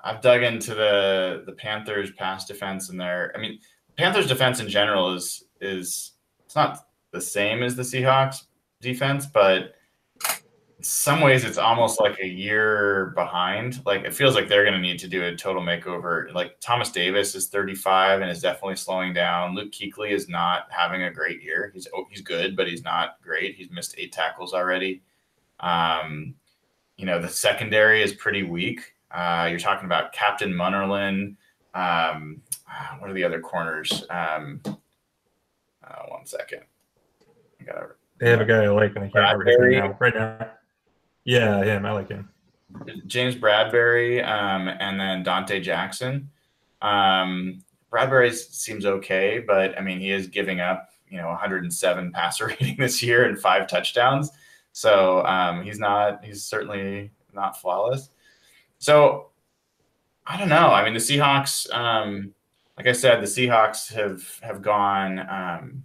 [0.00, 3.58] I've dug into the the Panthers pass defense and their I mean,
[3.96, 6.12] Panthers defense in general is is
[6.44, 8.44] it's not the same as the Seahawks
[8.80, 9.74] defense, but
[10.78, 13.84] in some ways it's almost like a year behind.
[13.84, 16.32] Like it feels like they're going to need to do a total makeover.
[16.32, 19.54] Like Thomas Davis is 35 and is definitely slowing down.
[19.54, 21.72] Luke Kuechly is not having a great year.
[21.74, 23.56] He's oh, he's good, but he's not great.
[23.56, 25.02] He's missed eight tackles already.
[25.60, 26.34] Um,
[26.96, 28.94] you know the secondary is pretty weak.
[29.10, 31.36] Uh, you're talking about Captain Munnerlyn.
[31.74, 32.42] Um,
[32.98, 34.04] what are the other corners?
[34.10, 36.62] Um, uh, one second.
[37.60, 37.86] I gotta,
[38.18, 39.96] they have a guy I like, and I can't remember his name now.
[39.98, 40.50] Right now.
[41.24, 41.86] Yeah, him.
[41.86, 42.28] I like him.
[43.06, 46.30] James Bradberry, um, and then Donte Jackson.
[46.82, 52.48] Um, Bradberry seems okay, but I mean, he is giving up, you know, 107 passer
[52.48, 54.30] rating this year and five touchdowns.
[54.72, 58.10] So um, he's not, he's certainly not flawless.
[58.78, 59.30] So
[60.26, 60.70] I don't know.
[60.70, 62.32] I mean, the Seahawks, um,
[62.76, 65.84] like I said, the Seahawks have have gone, um,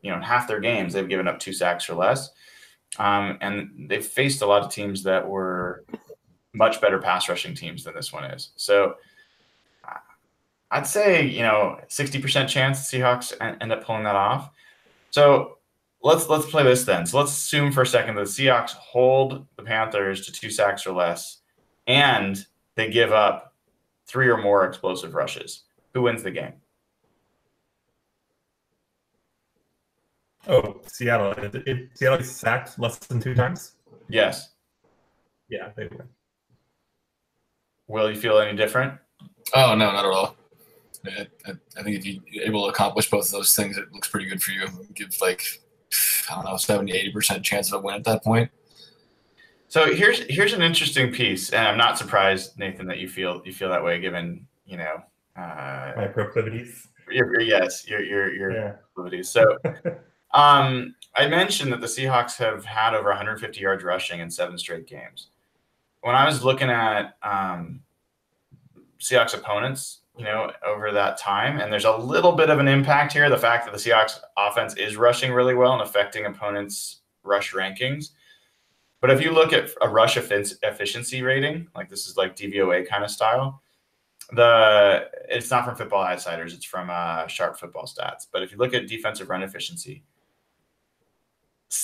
[0.00, 2.30] you know, in half their games they've given up two sacks or less,
[2.98, 5.84] um, and they've faced a lot of teams that were
[6.52, 8.50] much better pass rushing teams than this one is.
[8.56, 8.94] So
[10.70, 14.50] I'd say you know sixty percent chance the Seahawks end up pulling that off.
[15.10, 15.58] So
[16.02, 17.06] let's let's play this then.
[17.06, 20.86] So let's assume for a second that the Seahawks hold the Panthers to two sacks
[20.86, 21.38] or less,
[21.86, 23.54] and they give up
[24.06, 25.62] three or more explosive rushes.
[25.92, 26.52] Who wins the game?
[30.46, 31.32] Oh, Seattle.
[31.32, 33.76] It, it, Seattle sacked less than two times.
[34.08, 34.50] Yes.
[35.48, 36.08] Yeah, they win.
[37.88, 38.94] Will you feel any different?
[39.54, 40.36] Oh no, not at all.
[41.06, 41.26] I,
[41.76, 44.42] I, think if you're able to accomplish both of those things, it looks pretty good
[44.42, 44.66] for you.
[44.94, 45.44] Give like
[46.30, 48.50] I don't know, 70, 80 percent chance of a win at that point.
[49.74, 53.52] So here's here's an interesting piece, and I'm not surprised, Nathan, that you feel you
[53.52, 55.02] feel that way, given you know
[55.36, 56.86] uh, my proclivities.
[57.10, 58.74] Your, your, yes, your your your yeah.
[58.94, 59.28] proclivities.
[59.28, 59.58] So,
[60.32, 64.86] um, I mentioned that the Seahawks have had over 150 yards rushing in seven straight
[64.86, 65.26] games.
[66.02, 67.80] When I was looking at um,
[69.00, 73.12] Seahawks opponents, you know, over that time, and there's a little bit of an impact
[73.12, 73.28] here.
[73.28, 78.10] The fact that the Seahawks offense is rushing really well and affecting opponents' rush rankings.
[79.04, 83.04] But if you look at a rush efficiency rating, like this is like DVOA kind
[83.04, 83.60] of style,
[84.32, 88.26] the it's not from Football Outsiders; it's from uh, Sharp Football Stats.
[88.32, 90.04] But if you look at defensive run efficiency,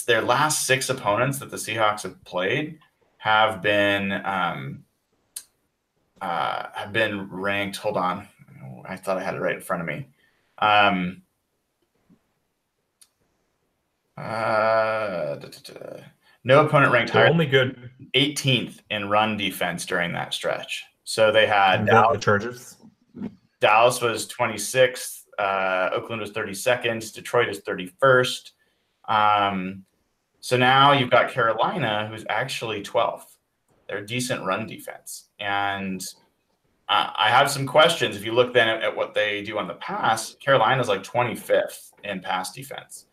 [0.06, 2.78] their last six opponents that the Seahawks have played
[3.18, 4.84] have been um,
[6.22, 7.76] uh, have been ranked.
[7.76, 8.28] Hold on,
[8.88, 10.06] I thought I had it right in front of me.
[10.56, 11.20] Um,
[14.16, 15.36] uh.
[16.44, 17.26] No opponent ranked higher.
[17.26, 20.84] Only good 18th in run defense during that stretch.
[21.04, 22.76] So they had Dallas, the Chargers.
[23.60, 25.24] Dallas was 26th.
[25.38, 27.12] Uh, Oakland was 32nd.
[27.12, 28.50] Detroit is 31st.
[29.08, 29.84] Um,
[30.40, 33.36] so now you've got Carolina, who's actually 12th.
[33.86, 35.28] They're a decent run defense.
[35.38, 36.00] And
[36.88, 38.16] uh, I have some questions.
[38.16, 41.90] If you look then at, at what they do on the pass, Carolina's like 25th
[42.04, 43.06] in pass defense.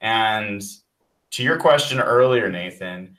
[0.00, 0.62] And
[1.32, 3.16] to your question earlier, Nathan,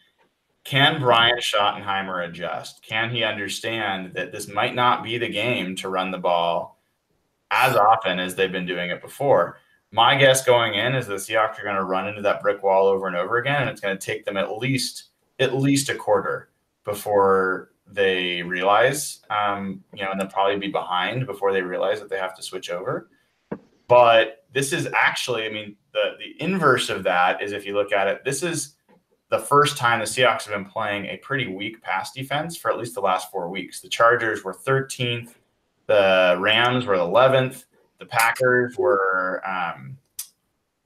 [0.64, 2.84] can Brian Schottenheimer adjust?
[2.84, 6.78] Can he understand that this might not be the game to run the ball
[7.52, 9.60] as often as they've been doing it before?
[9.92, 12.88] My guess going in is the Seahawks are going to run into that brick wall
[12.88, 15.06] over and over again, and it's going to take them at least
[15.40, 16.50] at least a quarter
[16.84, 22.10] before they realize, um, you know, and they'll probably be behind before they realize that
[22.10, 23.10] they have to switch over.
[23.88, 27.92] But this is actually, I mean, the the inverse of that is if you look
[27.92, 28.76] at it, this is
[29.30, 32.78] the first time the Seahawks have been playing a pretty weak pass defense for at
[32.78, 33.82] least the last four weeks.
[33.82, 35.36] The Chargers were 13th,
[35.86, 37.66] the Rams were 11th,
[38.00, 39.98] the Packers were, um,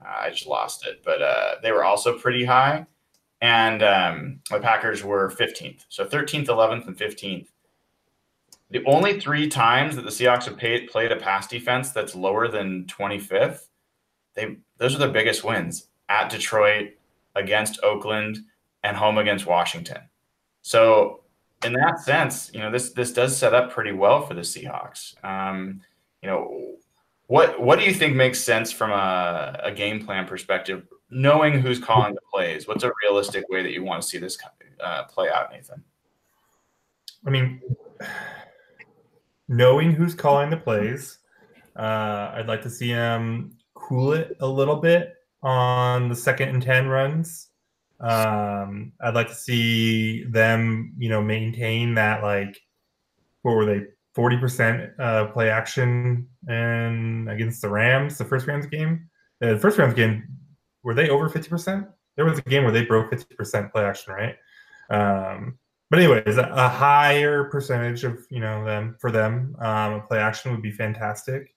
[0.03, 2.87] I just lost it, but uh, they were also pretty high.
[3.41, 5.85] And um, the Packers were 15th.
[5.89, 7.47] So 13th, 11th, and 15th.
[8.71, 12.47] The only three times that the Seahawks have paid, played a pass defense that's lower
[12.47, 13.67] than 25th,
[14.33, 16.93] they those are their biggest wins at Detroit,
[17.35, 18.39] against Oakland
[18.83, 19.99] and home against Washington.
[20.61, 21.21] So
[21.63, 25.23] in that sense, you know, this this does set up pretty well for the Seahawks.
[25.23, 25.81] Um,
[26.21, 26.75] you know,
[27.27, 30.87] what what do you think makes sense from a, a game plan perspective?
[31.09, 34.37] Knowing who's calling the plays, what's a realistic way that you want to see this
[34.81, 35.83] uh, play out, Nathan?
[37.25, 37.61] I mean,
[39.51, 41.19] knowing who's calling the plays,
[41.75, 46.63] uh, I'd like to see him cool it a little bit on the second and
[46.63, 47.49] 10 runs.
[47.99, 52.61] Um, I'd like to see them, you know, maintain that, like,
[53.41, 59.09] what were they, 40% uh, play action and against the Rams, the first Rams game?
[59.41, 60.23] Uh, the first Rams game,
[60.83, 61.87] were they over 50%?
[62.15, 64.35] There was a game where they broke 50% play action, right?
[64.89, 65.57] Um,
[65.91, 70.51] but anyways, a, higher percentage of you know them for them um, a play action
[70.51, 71.53] would be fantastic.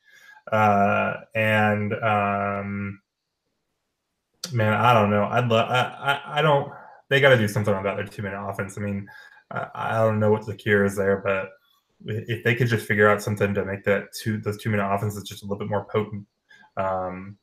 [0.50, 3.00] Uh, and um,
[4.52, 5.26] man, I don't know.
[5.26, 5.70] I'd love.
[5.70, 6.72] I, I, I don't.
[7.08, 8.76] They got to do something about their two minute offense.
[8.76, 9.08] I mean,
[9.52, 11.50] I, I don't know what the cure is there, but
[12.04, 15.22] if they could just figure out something to make that two those two minute offenses
[15.22, 16.26] just a little bit more potent,
[16.76, 17.38] um,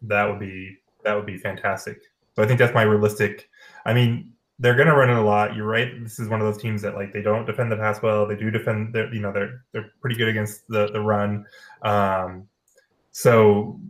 [0.00, 2.00] that would be that would be fantastic.
[2.34, 3.50] So I think that's my realistic.
[3.84, 5.54] I mean, they're going to run it a lot.
[5.54, 6.02] You're right.
[6.02, 8.26] This is one of those teams that like they don't defend the pass well.
[8.26, 8.92] They do defend.
[8.92, 11.46] They're you know they're they're pretty good against the the run.
[11.82, 12.48] Um,
[13.12, 13.80] so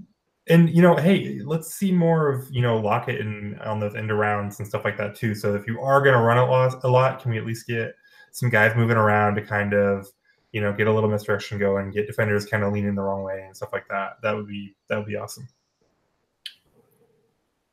[0.49, 4.17] and you know, hey, let's see more of you know Lockett and on those end
[4.17, 5.35] rounds and stuff like that too.
[5.35, 7.67] So if you are going to run a lot, a lot, can we at least
[7.67, 7.95] get
[8.33, 10.07] some guys moving around to kind of
[10.53, 13.45] you know get a little misdirection going, get defenders kind of leaning the wrong way
[13.47, 14.17] and stuff like that?
[14.23, 15.49] That would be that would be awesome.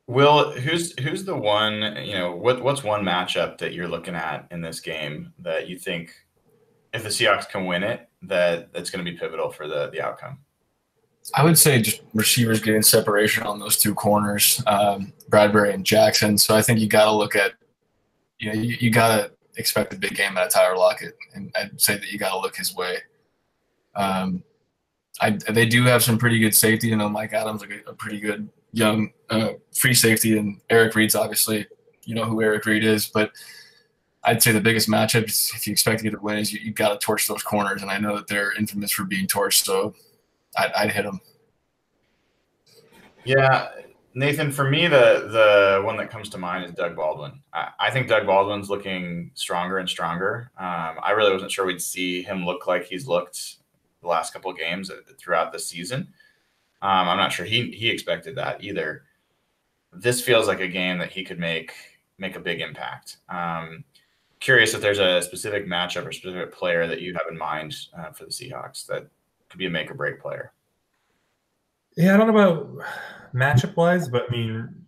[0.08, 1.98] Will, who's who's the one?
[2.04, 5.80] You know, what what's one matchup that you're looking at in this game that you
[5.80, 6.12] think,
[6.94, 10.02] if the Seahawks can win it, that it's going to be pivotal for the the
[10.02, 10.40] outcome?
[11.34, 16.38] I would say just receivers getting separation on those two corners, um, Bradberry and Jackson.
[16.38, 17.54] So I think you got to look at,
[18.38, 21.52] you know, you, you got to expect a big game out of Tyler Lockett, and
[21.56, 22.98] I'd say that you got to look his way.
[23.96, 24.44] Um,
[25.20, 27.94] I, they do have some pretty good safety, and you know, Mike Adams a, a
[27.94, 31.66] pretty good young uh, free safety, and Eric Reid's obviously
[32.04, 33.32] you know who Eric Reid is, but
[34.24, 36.72] I'd say the biggest matchup if you expect to get a win is you, you
[36.72, 39.96] got to torch those corners, and I know that they're infamous for being torched, so
[40.58, 41.22] I'd, I'd hit them.
[43.24, 43.70] Yeah,
[44.14, 47.40] Nathan, for me, the the one that comes to mind is Doug Baldwin.
[47.54, 50.52] I, I think Doug Baldwin's looking stronger and stronger.
[50.58, 53.56] Um, I really wasn't sure we'd see him look like he's looked
[54.02, 56.10] the last couple games throughout the season.
[56.82, 59.04] Um, I'm not sure he he expected that either.
[59.92, 61.74] This feels like a game that he could make
[62.18, 63.18] make a big impact.
[63.30, 63.84] Um,
[64.40, 68.12] curious if there's a specific matchup or specific player that you have in mind uh,
[68.12, 69.08] for the Seahawks that
[69.50, 70.52] could be a make or break player.
[71.98, 72.86] Yeah, I don't know about
[73.34, 74.86] matchup wise, but I mean,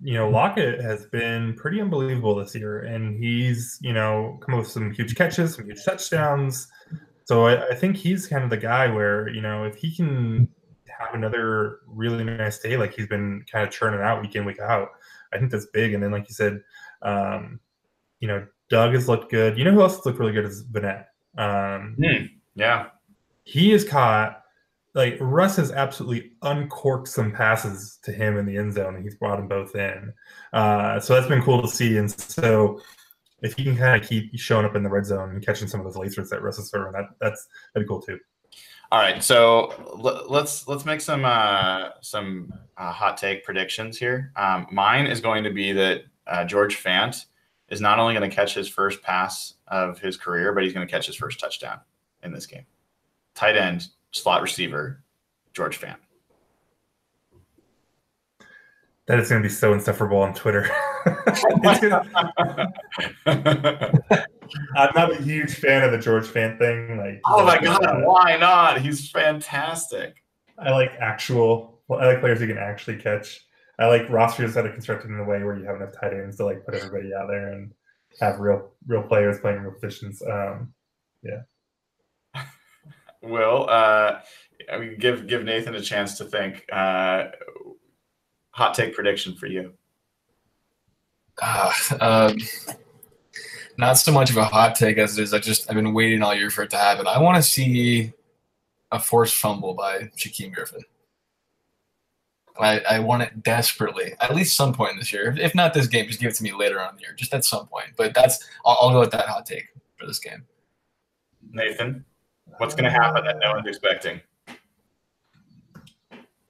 [0.00, 4.60] you know, Lockett has been pretty unbelievable this year, and he's you know come up
[4.60, 6.68] with some huge catches, some huge touchdowns.
[7.24, 10.48] So I, I think he's kind of the guy where you know if he can
[10.98, 14.60] have another really nice day like he's been kind of churning out week in week
[14.60, 14.88] out.
[15.32, 15.94] I think that's big.
[15.94, 16.62] And then like you said,
[17.02, 17.60] um,
[18.20, 19.56] you know, Doug has looked good.
[19.56, 21.06] You know who else has looked really good is Vannett.
[21.36, 22.86] Um, mm, yeah,
[23.44, 24.42] he has caught
[24.94, 29.14] like Russ has absolutely uncorked some passes to him in the end zone, and he's
[29.14, 30.12] brought them both in.
[30.52, 31.96] Uh, so that's been cool to see.
[31.98, 32.80] And so
[33.42, 35.80] if he can kind of keep showing up in the red zone and catching some
[35.80, 38.18] of those lasers that Russ is throwing, that that's that'd be cool too.
[38.90, 44.32] All right, so l- let's let's make some uh, some uh, hot take predictions here.
[44.34, 47.26] Um, mine is going to be that uh, George Fant
[47.68, 50.86] is not only going to catch his first pass of his career, but he's going
[50.86, 51.80] to catch his first touchdown
[52.22, 52.64] in this game.
[53.34, 55.02] Tight end, slot receiver,
[55.52, 55.96] George Fant.
[59.04, 60.70] That is going to be so insufferable on Twitter.
[64.76, 66.96] I'm not a huge fan of the George Fant thing.
[66.96, 68.80] Like, oh my god, uh, why not?
[68.80, 70.22] He's fantastic.
[70.58, 71.80] I like actual.
[71.88, 73.40] Well, I like players who can actually catch.
[73.78, 76.36] I like rosters that are constructed in a way where you have enough tight ends
[76.36, 77.72] to like put everybody out there and
[78.20, 80.22] have real real players playing real positions.
[80.22, 80.72] Um,
[81.22, 81.42] yeah.
[83.22, 84.20] Will uh,
[84.72, 86.64] I mean give give Nathan a chance to think.
[86.72, 87.26] Uh,
[88.50, 89.72] hot take prediction for you.
[91.40, 92.36] Uh, um,
[93.76, 95.32] not so much of a hot take as it is.
[95.32, 97.06] I just I've been waiting all year for it to happen.
[97.06, 98.12] I want to see
[98.90, 100.82] a forced fumble by Shaquem Griffin.
[102.60, 105.32] I, I want it desperately, at least some point this year.
[105.38, 107.32] If not this game, just give it to me later on in the year, just
[107.32, 107.86] at some point.
[107.96, 110.44] But that's I'll, I'll go with that hot take for this game.
[111.52, 112.04] Nathan,
[112.58, 114.20] what's going to happen that no one's expecting?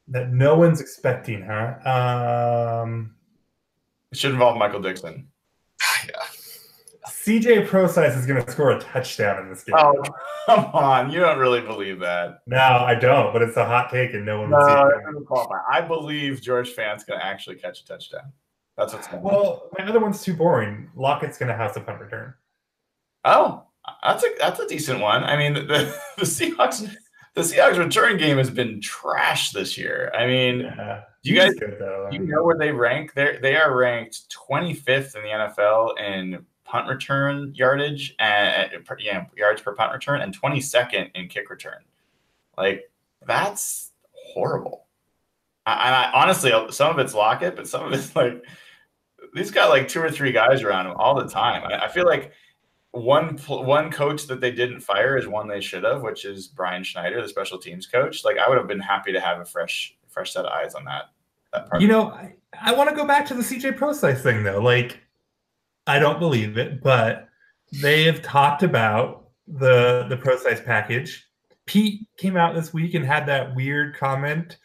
[0.08, 2.82] That no one's expecting, huh?
[2.82, 3.14] Um,
[4.12, 5.28] it should involve Michael Dickson.
[6.06, 6.12] yeah.
[7.06, 9.76] CJ Prosise is going to score a touchdown in this game.
[9.78, 10.02] Oh,
[10.46, 12.40] Come on, you don't really believe that.
[12.46, 14.94] No, I don't, but it's a hot take and no one would see No, it.
[14.96, 15.58] that doesn't qualify.
[15.70, 18.32] I believe George Fant's going to actually catch a touchdown.
[18.76, 19.30] That's what's going on.
[19.32, 20.90] Well, my other one's too boring.
[20.96, 22.34] Lockett's going to have some punt return.
[23.24, 23.64] Oh,
[24.02, 25.24] that's a that's a decent one.
[25.24, 26.88] I mean, the, the, the Seahawks
[27.34, 30.12] the Seahawks return game has been trash this year.
[30.16, 31.02] I mean, Yeah.
[31.22, 32.08] You guys He's good, though.
[32.12, 33.14] you know where they rank?
[33.14, 39.24] They they are ranked 25th in the NFL in punt return yardage and uh, yeah,
[39.36, 41.82] yards per punt return and 22nd in kick return.
[42.56, 42.90] Like
[43.26, 44.86] that's horrible.
[45.66, 48.44] I, and I honestly, some of it's Lockett, but some of it's like
[49.34, 51.64] these got like two or three guys around him all the time.
[51.64, 52.32] I, I feel like
[52.92, 56.84] one one coach that they didn't fire is one they should have, which is Brian
[56.84, 58.24] Schneider, the special teams coach.
[58.24, 60.84] Like I would have been happy to have a fresh fresh set of eyes on
[60.84, 61.10] that.
[61.52, 61.80] that part.
[61.80, 64.60] You know, I, I want to go back to the CJ Prosise thing though.
[64.60, 65.00] Like,
[65.86, 67.28] I don't believe it, but
[67.80, 71.24] they have talked about the the Prosise package.
[71.66, 74.58] Pete came out this week and had that weird comment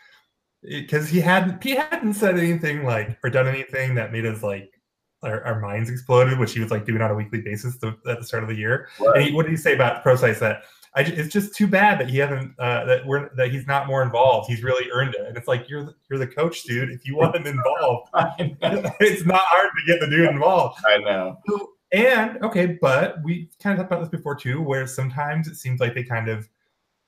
[0.67, 4.41] eh, because he hadn't he hadn't said anything like or done anything that made us
[4.41, 4.71] like
[5.21, 8.23] our, our minds exploded, which he was like doing on a weekly basis at the
[8.23, 8.89] start of the year.
[8.99, 9.17] Right.
[9.17, 10.63] And he, what did he say about Prosise that?
[10.95, 14.03] I, it's just too bad that he hasn't uh, that we're that he's not more
[14.03, 14.49] involved.
[14.49, 16.91] He's really earned it, and it's like you're the, you're the coach, dude.
[16.91, 18.09] If you want him involved,
[18.99, 20.79] it's not hard to get the dude involved.
[20.87, 21.39] I know.
[21.91, 25.79] And okay, but we kind of talked about this before too, where sometimes it seems
[25.79, 26.47] like they kind of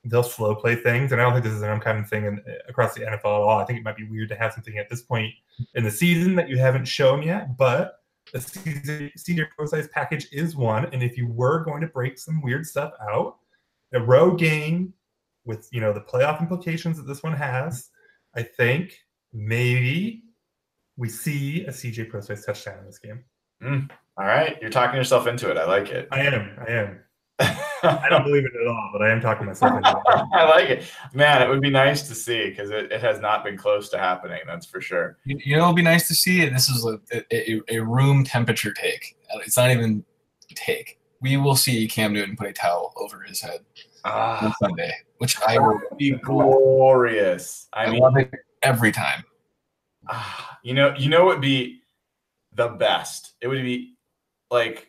[0.03, 2.95] they'll slow play things, and I don't think this is an uncommon thing in, across
[2.95, 3.59] the NFL at all.
[3.59, 5.33] I think it might be weird to have something at this point
[5.75, 7.99] in the season that you haven't shown yet, but
[8.33, 12.41] the season senior Prosise package is one, and if you were going to break some
[12.41, 13.38] weird stuff out,
[13.95, 14.93] a road game
[15.45, 17.89] with you know the playoff implications that this one has,
[18.35, 18.97] I think
[19.33, 20.23] maybe
[20.97, 23.23] we see a CJ Pro touchdown in this game.
[23.63, 25.57] Mm, all right, you're talking yourself into it.
[25.57, 26.07] I like it.
[26.11, 26.57] I am.
[26.59, 26.99] I am.
[27.83, 29.97] I don't believe it at all, but I am talking myself into it.
[30.33, 30.83] I like it,
[31.13, 31.41] man.
[31.41, 34.39] It would be nice to see because it, it has not been close to happening.
[34.47, 35.17] That's for sure.
[35.25, 36.45] You, you know, it'll be nice to see.
[36.45, 36.99] And this is a,
[37.31, 39.17] a, a room temperature take.
[39.45, 40.05] It's not even
[40.55, 40.97] take.
[41.26, 43.61] We will see Cam Newton put a towel over his head
[44.03, 47.67] on Ah, Sunday, which I will be glorious.
[47.73, 49.23] I I mean, love it every time.
[50.07, 51.82] ah, you know, you know, what would be
[52.53, 53.34] the best.
[53.41, 53.95] It would be
[54.51, 54.88] like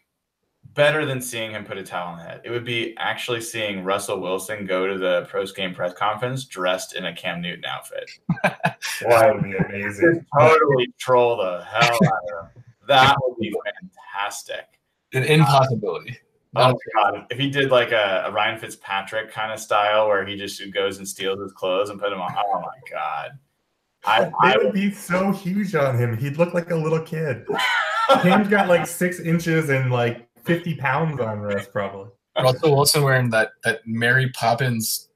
[0.75, 2.43] better than seeing him put a towel on the head.
[2.45, 6.95] It would be actually seeing Russell Wilson go to the post game press conference dressed
[6.95, 8.11] in a Cam Newton outfit.
[9.09, 10.25] That would be amazing.
[10.39, 12.65] totally troll the hell out of him.
[12.89, 13.55] That would be
[14.15, 14.67] fantastic.
[15.15, 16.19] An impossibility.
[16.57, 16.77] Oh my um,
[17.15, 17.27] god!
[17.31, 20.99] If he did like a, a Ryan Fitzpatrick kind of style, where he just goes
[20.99, 23.39] and steals his clothes and put them on, oh my god!
[24.05, 26.17] I, I They would be so huge on him.
[26.17, 27.45] He'd look like a little kid.
[28.23, 32.11] Cam's got like six inches and like 50 pounds on Russ, probably.
[32.41, 35.09] Russell Wilson wearing that that Mary Poppins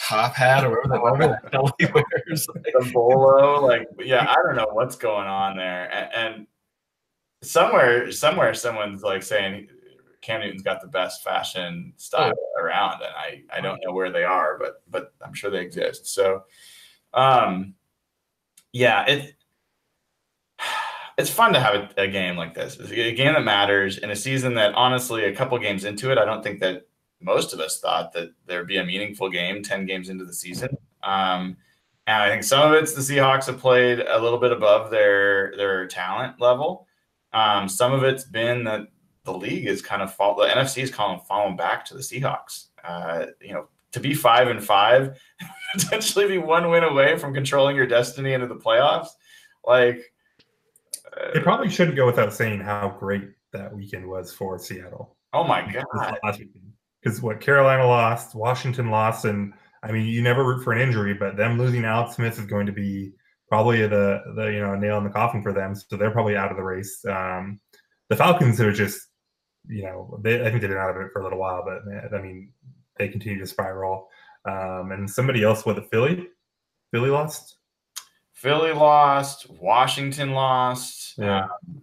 [0.00, 2.46] top hat or whatever that, whatever the hell he wears.
[2.46, 6.46] the bolo, like yeah, I don't know what's going on there, and, and
[7.42, 9.68] somewhere, somewhere, someone's like saying
[10.22, 14.24] Cam Newton's got the best fashion style around, and I I don't know where they
[14.24, 16.06] are, but but I'm sure they exist.
[16.06, 16.44] So,
[17.12, 17.74] um,
[18.72, 19.34] yeah, it
[21.18, 22.76] it's fun to have a, a game like this.
[22.78, 26.18] It's a game that matters in a season that honestly, a couple games into it,
[26.18, 26.86] I don't think that
[27.20, 30.76] most of us thought that there'd be a meaningful game 10 games into the season.
[31.02, 31.56] Um,
[32.06, 35.54] and I think some of it's the Seahawks have played a little bit above their
[35.56, 36.86] their talent level.
[37.32, 38.88] Um, some of it's been that
[39.24, 40.36] the league is kind of fall.
[40.36, 42.66] The NFC is kind of falling back to the Seahawks.
[42.84, 45.18] Uh, you know, to be five and five,
[45.74, 49.08] potentially be one win away from controlling your destiny into the playoffs.
[49.66, 50.12] Like,
[51.16, 55.16] uh, It probably shouldn't go without saying how great that weekend was for Seattle.
[55.32, 56.18] oh my god,
[57.00, 59.52] Because what Carolina lost, Washington lost, and
[59.82, 62.66] I mean, you never root for an injury, but them losing Alex Smith is going
[62.66, 63.12] to be
[63.48, 65.74] probably the the you know nail in the coffin for them.
[65.74, 67.04] So they're probably out of the race.
[67.04, 67.60] Um,
[68.08, 69.08] the Falcons are just
[69.68, 71.86] you know they, I think they've been out of it for a little while, but
[71.86, 72.50] man, I mean
[72.98, 74.08] they continue to spiral.
[74.44, 76.28] Um, and somebody else with the Philly,
[76.90, 77.56] Philly lost.
[78.32, 81.14] Philly lost, Washington lost.
[81.16, 81.44] Yeah.
[81.44, 81.82] Um,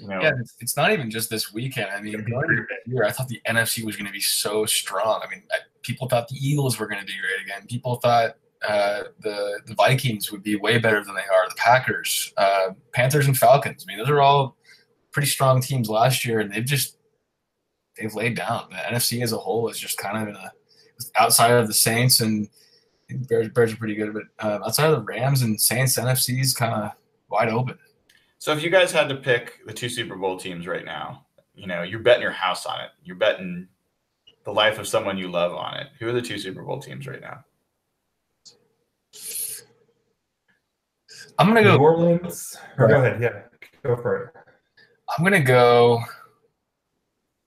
[0.00, 1.90] you know, Yeah, it's, it's not even just this weekend.
[1.90, 4.64] I mean, going into the year, I thought the NFC was going to be so
[4.64, 5.20] strong.
[5.22, 7.66] I mean, I, people thought the Eagles were going to be great again.
[7.66, 11.48] People thought uh, the the Vikings would be way better than they are.
[11.48, 13.84] The Packers, uh, Panthers, and Falcons.
[13.86, 14.56] I mean, those are all
[15.12, 16.96] pretty strong teams last year, and they've just
[18.00, 18.66] they've laid down.
[18.70, 20.52] The NFC as a whole is just kind of in a
[21.16, 22.48] outside of the Saints and
[23.28, 23.48] Bears.
[23.48, 26.74] Bears are pretty good, but uh, outside of the Rams and Saints, NFC is kind
[26.74, 26.92] of
[27.28, 27.78] wide open.
[28.38, 31.66] So if you guys had to pick the two Super Bowl teams right now, you
[31.66, 32.90] know, you're betting your house on it.
[33.04, 33.68] You're betting
[34.44, 35.88] the life of someone you love on it.
[35.98, 37.44] Who are the two Super Bowl teams right now?
[41.38, 41.78] I'm gonna New go.
[41.78, 42.56] Orleans.
[42.78, 43.20] Or go ahead.
[43.20, 43.42] Yeah,
[43.82, 44.34] go for it.
[45.16, 46.00] I'm gonna go.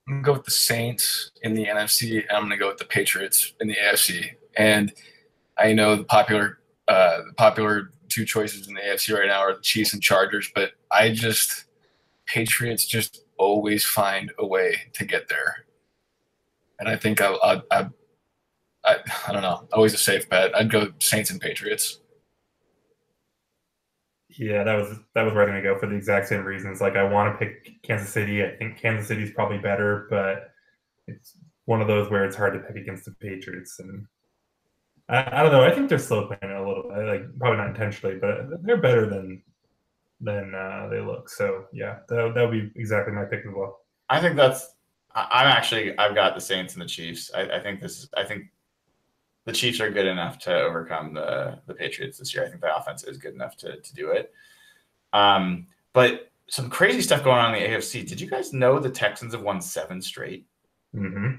[0.07, 2.85] I'm gonna go with the Saints in the NFC, and I'm gonna go with the
[2.85, 4.31] Patriots in the AFC.
[4.57, 4.93] And
[5.57, 9.55] I know the popular, uh, the popular two choices in the AFC right now are
[9.55, 11.65] the Chiefs and Chargers, but I just
[12.25, 15.65] Patriots just always find a way to get there,
[16.79, 17.87] and I think I, I, I,
[18.85, 18.97] I,
[19.27, 20.55] I don't know, always a safe bet.
[20.55, 21.99] I'd go Saints and Patriots.
[24.37, 26.81] Yeah, that was that was where I'm gonna go for the exact same reasons.
[26.81, 28.43] Like I want to pick Kansas City.
[28.43, 30.51] I think Kansas City's probably better, but
[31.07, 33.79] it's one of those where it's hard to pick against the Patriots.
[33.79, 34.05] And
[35.09, 35.63] I, I don't know.
[35.63, 37.05] I think they're slow playing it a little bit.
[37.05, 39.43] Like probably not intentionally, but they're better than
[40.19, 41.29] than uh, they look.
[41.29, 43.81] So yeah, that that would be exactly my pick as well.
[44.09, 44.75] I think that's.
[45.15, 45.97] I'm actually.
[45.97, 47.29] I've got the Saints and the Chiefs.
[47.35, 47.99] I, I think this.
[47.99, 48.45] is I think
[49.45, 52.45] the Chiefs are good enough to overcome the the Patriots this year.
[52.45, 54.33] I think the offense is good enough to to do it.
[55.11, 58.07] Um, but some crazy stuff going on in the AFC.
[58.07, 60.45] Did you guys know the Texans have won seven straight?
[60.93, 61.33] hmm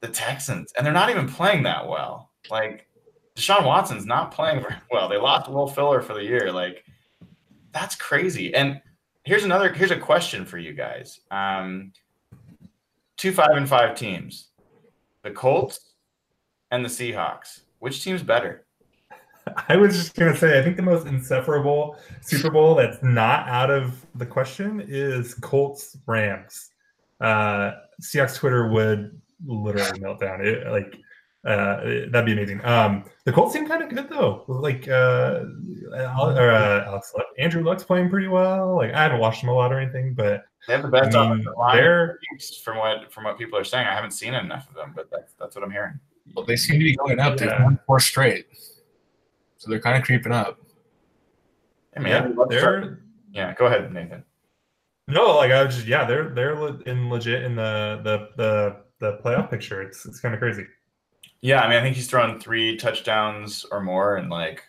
[0.00, 2.30] The Texans, and they're not even playing that well.
[2.50, 2.86] Like
[3.36, 5.08] Deshaun Watson's not playing very well.
[5.08, 6.52] They lost Will Fuller for the year.
[6.52, 6.84] Like
[7.72, 8.54] that's crazy.
[8.54, 8.80] And
[9.24, 9.72] here's another.
[9.72, 11.20] Here's a question for you guys.
[11.30, 11.92] Um,
[13.16, 14.48] two five and five teams,
[15.22, 15.87] the Colts
[16.70, 17.60] and the Seahawks.
[17.78, 18.64] Which team's better?
[19.68, 23.70] I was just gonna say, I think the most inseparable Super Bowl that's not out
[23.70, 26.70] of the question is Colts Rams.
[27.20, 30.44] Uh, Seahawks Twitter would literally melt down.
[30.44, 30.96] It, like
[31.46, 32.64] uh, that'd be amazing.
[32.64, 34.44] Um, the Colts seem kind of good though.
[34.48, 35.44] Like uh,
[35.92, 38.76] or, uh, Alex Luck, Andrew Luck's playing pretty well.
[38.76, 41.22] Like I haven't watched him a lot or anything, but They have the best I
[41.22, 42.18] mean, offensive line they're
[42.62, 43.86] from what from what people are saying.
[43.86, 45.98] I haven't seen enough of them, but that's that's what I'm hearing.
[46.34, 47.36] Well, they seem to be going up.
[47.36, 47.64] They've Yeah.
[47.64, 48.46] won four straight,
[49.56, 50.60] so they're kind of creeping up.
[51.94, 53.00] Hey, man, yeah, let's start- they're
[53.32, 53.54] yeah.
[53.54, 54.24] Go ahead, Nathan.
[55.08, 56.54] no like I was just yeah they're they're
[56.86, 59.82] in legit in the the the the playoff picture.
[59.82, 60.66] It's it's kind of crazy.
[61.40, 64.62] Yeah, I mean, I think he's thrown three touchdowns or more in like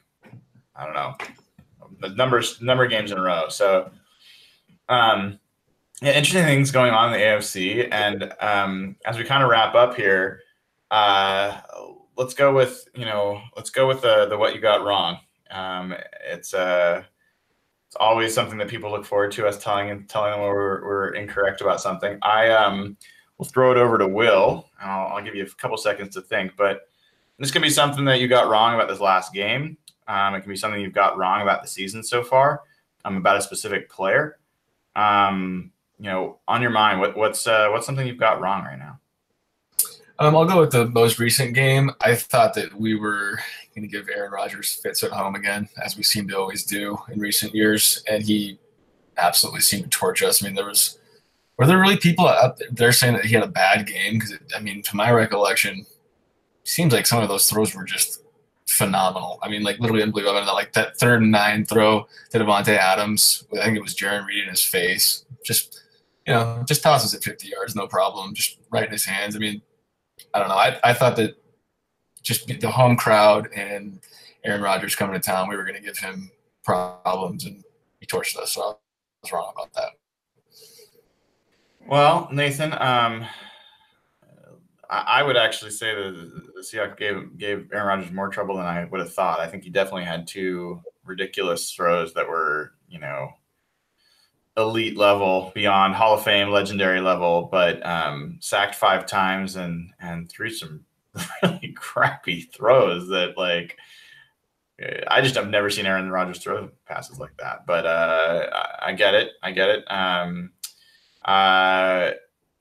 [0.76, 1.16] I don't know
[2.02, 3.50] the numbers number of games in a row.
[3.50, 3.92] So,
[4.88, 5.40] um,
[6.02, 7.90] yeah, interesting things going on in the AFC.
[7.92, 10.40] And um, as we kind of wrap up here,
[10.92, 11.62] uh,
[12.18, 15.20] let's go with you know let's go with the the what you got wrong.
[15.52, 15.96] Um,
[16.28, 17.04] it's uh
[17.88, 21.10] it's always something that people look forward to us telling and telling them we're, we're
[21.16, 22.20] incorrect about something.
[22.22, 22.98] I um
[23.38, 24.70] will throw it over to Will.
[24.80, 26.82] I'll, I'll give you a couple seconds to think, but
[27.40, 29.78] this can be something that you got wrong about this last game.
[30.08, 32.64] Um, it can be something you've got wrong about the season so far,
[33.06, 34.38] um, about a specific player.
[34.96, 38.78] Um, you know, on your mind, what, what's uh, what's something you've got wrong right
[38.78, 38.99] now?
[40.20, 41.92] Um, I'll go with the most recent game.
[42.02, 43.40] I thought that we were
[43.74, 46.98] going to give Aaron Rodgers fits at home again, as we seem to always do
[47.10, 48.60] in recent years, and he
[49.16, 50.44] absolutely seemed to torch us.
[50.44, 51.00] I mean, there was
[51.58, 54.20] were there really people out there saying that he had a bad game?
[54.20, 55.86] Because I mean, to my recollection,
[56.64, 58.22] seems like some of those throws were just
[58.68, 59.40] phenomenal.
[59.42, 60.38] I mean, like literally unbelievable.
[60.38, 63.46] I mean, like that third and nine throw to Davante Adams.
[63.54, 65.26] I think it was Jarran Reed in his face.
[65.46, 65.82] Just
[66.28, 68.34] you know, just tosses it 50 yards, no problem.
[68.36, 69.36] Just right in his hands.
[69.36, 69.62] I mean,
[70.34, 70.56] I don't know.
[70.56, 71.36] I, I thought that
[72.22, 74.00] just the home crowd and
[74.44, 76.32] Aaron Rodgers coming to town, we were going to give him
[76.64, 77.64] problems, and
[78.00, 78.54] he torched us.
[78.54, 78.74] So I
[79.24, 79.90] was wrong about that.
[81.88, 83.26] Well, Nathan, um,
[84.90, 88.66] I, would actually say that the, the Seahawks gave gave Aaron Rodgers more trouble than
[88.66, 89.40] I would have thought.
[89.40, 93.30] I think he definitely had two ridiculous throws that were, you know,
[94.60, 100.30] elite level, beyond Hall of Fame, legendary level, but um, sacked five times and and
[100.30, 100.86] threw some
[101.44, 103.78] really crappy throws that like.
[105.10, 108.94] I just have never seen Aaron Rodgers throw passes like that, but uh, I, I
[108.94, 109.32] get it.
[109.44, 109.84] I get it.
[109.92, 110.52] Um,
[111.26, 112.12] uh,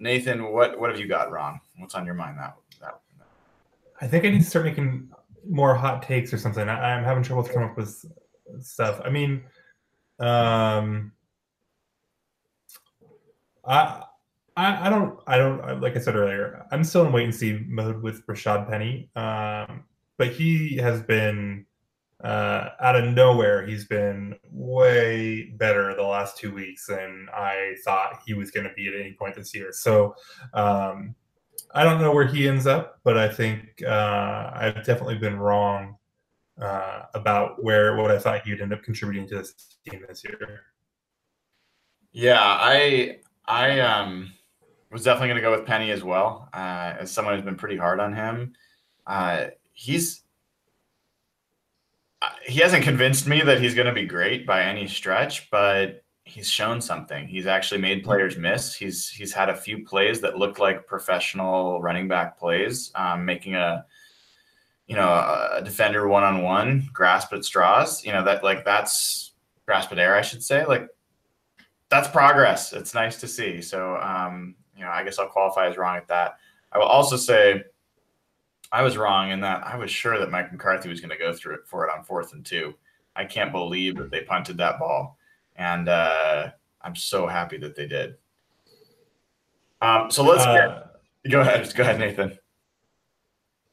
[0.01, 1.61] Nathan, what what have you got wrong?
[1.78, 3.01] What's on your mind that that?
[4.01, 5.11] I think I need to start making
[5.49, 6.68] more hot takes or something.
[6.68, 8.05] I, I'm having trouble coming up with
[8.61, 9.01] stuff.
[9.05, 9.42] I mean,
[10.18, 11.12] um,
[13.68, 14.02] I,
[14.56, 17.64] I, I don't, I don't, like I said earlier, I'm still in wait and see
[17.68, 19.10] mode with Rashaad Penny.
[19.14, 19.84] Um,
[20.16, 21.66] but he has been
[22.24, 23.64] uh, out of nowhere.
[23.64, 28.74] He's been way better the last two weeks than I thought he was going to
[28.74, 29.72] be at any point this year.
[29.72, 30.16] So,
[30.54, 31.14] um,
[31.74, 35.96] I don't know where he ends up, but I think uh, I've definitely been wrong
[36.60, 40.62] uh, about where what I thought he'd end up contributing to this team this year.
[42.12, 43.18] Yeah, I
[43.49, 44.32] I um
[44.90, 46.49] was definitely going to go with Penny as well.
[46.53, 48.55] Uh, as someone who's been pretty hard on him,
[49.07, 50.22] uh, he's
[52.22, 56.05] uh, he hasn't convinced me that he's going to be great by any stretch, but
[56.24, 57.26] he's shown something.
[57.26, 58.74] He's actually made players miss.
[58.74, 63.55] He's he's had a few plays that looked like professional running back plays, um, making
[63.55, 63.84] a
[64.86, 68.05] you know a defender one on one grasp at straws.
[68.05, 69.32] You know that like that's
[69.64, 70.66] grasp at air, I should say.
[70.66, 70.88] Like
[71.91, 72.72] that's progress.
[72.72, 73.62] It's nice to see.
[73.62, 76.36] So um, you know, I guess I'll qualify as wrong at that.
[76.72, 77.64] I will also say
[78.70, 81.32] I was wrong in that I was sure that Mike McCarthy was going to go
[81.32, 82.74] through it for it on fourth and two.
[83.16, 85.18] I can't believe that they punted that ball,
[85.57, 86.51] and uh,
[86.82, 88.16] I'm so happy that they did.
[89.80, 90.84] Um, so let's Uh,
[91.24, 91.72] get, go ahead.
[91.74, 92.39] Go ahead, Nathan.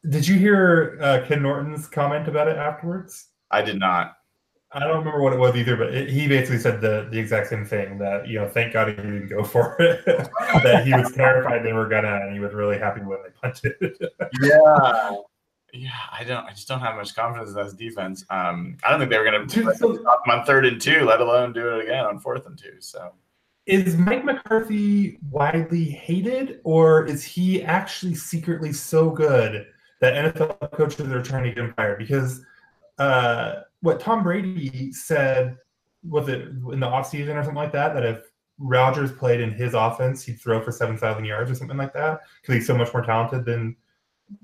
[0.10, 3.28] did you hear uh, Ken Norton's comment about it afterwards?
[3.52, 4.18] I did not.
[4.76, 7.48] I don't remember what it was either, but it, he basically said the, the exact
[7.48, 10.06] same thing that, you know, thank God he didn't go for it.
[10.06, 13.98] that he was terrified they were gonna, and he was really happy when they punted.
[14.42, 15.16] Yeah.
[15.78, 16.46] Yeah, I don't.
[16.46, 18.24] I just don't have much confidence in that defense.
[18.30, 20.80] Um, I don't think they were going to Dude, so- stop them on third and
[20.80, 22.76] two, let alone do it again on fourth and two.
[22.80, 23.12] So
[23.66, 29.68] is Mike McCarthy widely hated, or is he actually secretly so good
[30.00, 31.98] that NFL coaches are trying to get him fired?
[31.98, 32.46] Because
[33.00, 35.58] uh, what Tom Brady said
[36.04, 38.24] was it in the offseason or something like that, that if
[38.58, 42.22] Rodgers played in his offense, he'd throw for seven thousand yards or something like that
[42.42, 43.76] because he's so much more talented than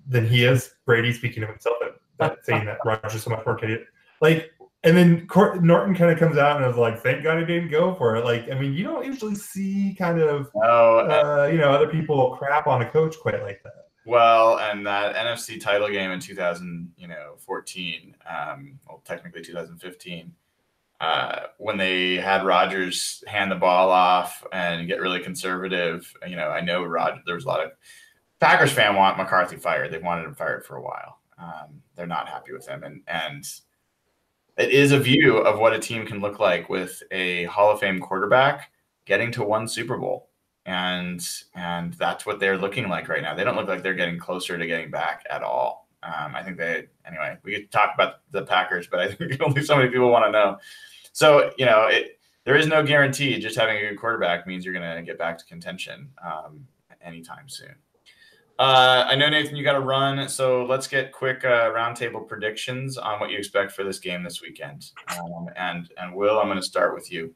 [0.08, 0.76] than he is.
[0.86, 3.88] Brady speaking of himself, that, that saying that Rodgers is so much more talented.
[4.22, 4.52] Like,
[4.84, 7.72] and then Cor- Norton kind of comes out and is like, "Thank God he didn't
[7.72, 11.58] go for it." Like, I mean, you don't usually see kind of no, uh, you
[11.58, 13.81] know other people crap on a coach quite like that.
[14.06, 20.34] Well, and that NFC title game in 2000, you know, 14, um, well, technically 2015,
[21.00, 26.50] uh, when they had Rodgers hand the ball off and get really conservative, you know,
[26.50, 27.72] I know Rod, there was a lot of
[28.40, 29.92] Packers fan want McCarthy fired.
[29.92, 31.20] They've wanted him fired for a while.
[31.38, 33.46] Um, they're not happy with him, and and
[34.58, 37.80] it is a view of what a team can look like with a Hall of
[37.80, 38.72] Fame quarterback
[39.06, 40.30] getting to one Super Bowl
[40.66, 43.34] and and that's what they're looking like right now.
[43.34, 45.88] They don't look like they're getting closer to getting back at all.
[46.04, 47.38] Um, I think they anyway.
[47.44, 50.32] We could talk about the Packers, but I think only so many people want to
[50.32, 50.58] know.
[51.14, 53.40] So you know, it, there is no guarantee.
[53.40, 56.66] Just having a good quarterback means you're going to get back to contention um,
[57.04, 57.76] anytime soon.
[58.60, 62.96] Uh, I know Nathan, you got to run, so let's get quick uh, roundtable predictions
[62.96, 64.92] on what you expect for this game this weekend.
[65.20, 67.34] Um, and and Will, I'm going to start with you.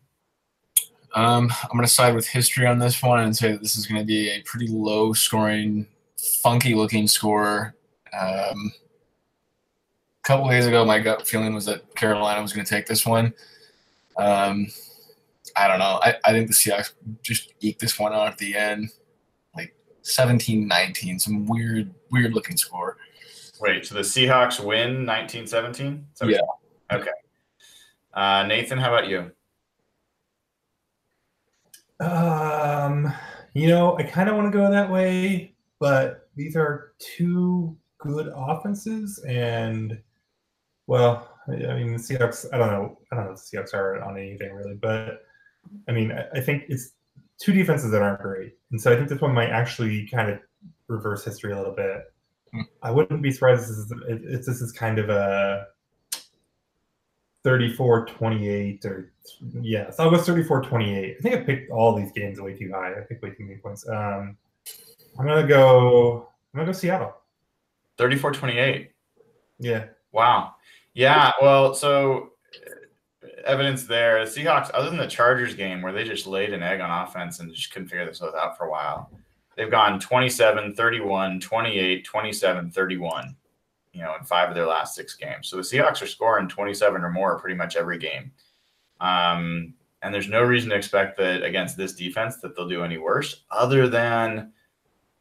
[1.16, 3.88] Um, I'm going to side with history on this one and say that this is
[3.88, 5.88] going to be a pretty low scoring,
[6.43, 7.74] funky looking score.
[8.13, 8.74] Um,
[10.20, 13.05] a couple days ago, my gut feeling was that Carolina was going to take this
[13.05, 13.34] one.
[14.18, 14.68] Um,
[15.55, 16.01] I don't know.
[16.03, 16.91] I, I think the Seahawks
[17.24, 18.89] just eke this one out at the end,
[19.55, 22.97] like 17 19, some weird, weird looking score.
[23.61, 26.05] Wait, so the Seahawks win 1917?
[26.26, 26.39] Yeah.
[26.91, 27.09] Okay.
[28.13, 29.32] Uh, Nathan, how about you?
[32.00, 33.14] Um,
[33.54, 38.32] you know, I kind of want to go that way, but these are two good
[38.36, 40.02] offenses, and
[40.88, 42.46] well, I mean, the Seahawks.
[42.52, 43.00] I don't know.
[43.12, 45.22] I don't know if the Seahawks are on anything really, but
[45.88, 46.91] I mean, I, I think it's
[47.39, 50.39] two defenses that aren't great, and so I think this one might actually kind of
[50.88, 52.04] reverse history a little bit.
[52.52, 52.62] Hmm.
[52.84, 55.68] I wouldn't be surprised if this is, if, if this is kind of a
[57.46, 59.12] 34-28 or
[59.62, 61.18] yeah, so I'll go 34-28.
[61.18, 62.91] I think I picked all these games way too high.
[62.91, 63.88] I picked way too many points.
[63.88, 64.38] Um,
[65.18, 66.30] I'm gonna go.
[66.54, 67.16] I'm gonna go Seattle.
[67.98, 68.91] 34 28.
[69.60, 69.86] Yeah.
[70.12, 70.56] Wow.
[70.93, 71.32] Yeah.
[71.41, 74.26] Well, so uh, evidence there.
[74.26, 77.39] The Seahawks, other than the Chargers game where they just laid an egg on offense
[77.39, 79.10] and just couldn't figure themselves out for a while,
[79.56, 83.36] they've gone 27, 31, 28, 27, 31,
[83.96, 85.48] you know, in five of their last six games.
[85.48, 88.32] So the Seahawks are scoring 27 or more pretty much every game.
[89.00, 92.98] Um, and there's no reason to expect that against this defense that they'll do any
[92.98, 94.52] worse, other than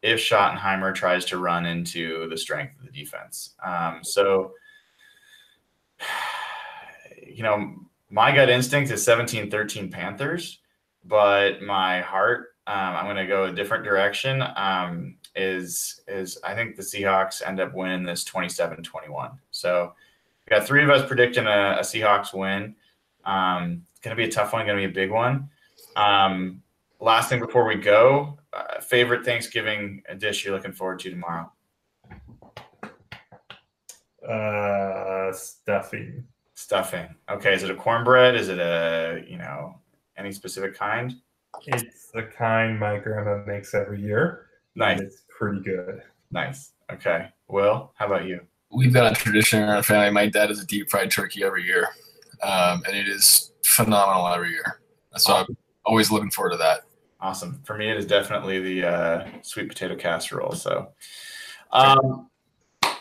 [0.02, 3.54] if Schottenheimer tries to run into the strength of the defense.
[3.64, 4.52] Um, so,
[7.26, 7.76] you know,
[8.10, 10.58] my gut instinct is 17 13 Panthers,
[11.04, 14.42] but my heart, um, I'm going to go a different direction.
[14.56, 19.32] Um, is is I think the Seahawks end up winning this 27 21.
[19.50, 19.92] So,
[20.46, 22.74] we got three of us predicting a, a Seahawks win.
[23.24, 25.48] Um, it's going to be a tough one, going to be a big one.
[25.96, 26.62] Um,
[27.00, 31.50] last thing before we go, uh, favorite Thanksgiving dish you're looking forward to tomorrow?
[34.28, 36.24] Uh, stuffing.
[36.54, 37.08] Stuffing.
[37.30, 38.34] Okay, is it a cornbread?
[38.34, 39.78] Is it a you know
[40.16, 41.14] any specific kind?
[41.66, 44.46] It's the kind my grandma makes every year.
[44.74, 45.00] Nice.
[45.00, 46.02] It's pretty good.
[46.30, 46.72] Nice.
[46.92, 47.28] Okay.
[47.48, 48.40] Will, how about you?
[48.70, 50.10] We've got a tradition in our family.
[50.10, 51.88] My dad is a deep fried turkey every year,
[52.42, 54.80] um, and it is phenomenal every year.
[55.16, 56.80] So I'm always looking forward to that.
[57.20, 57.60] Awesome.
[57.64, 60.52] For me, it is definitely the uh, sweet potato casserole.
[60.52, 60.88] So,
[61.72, 62.28] um,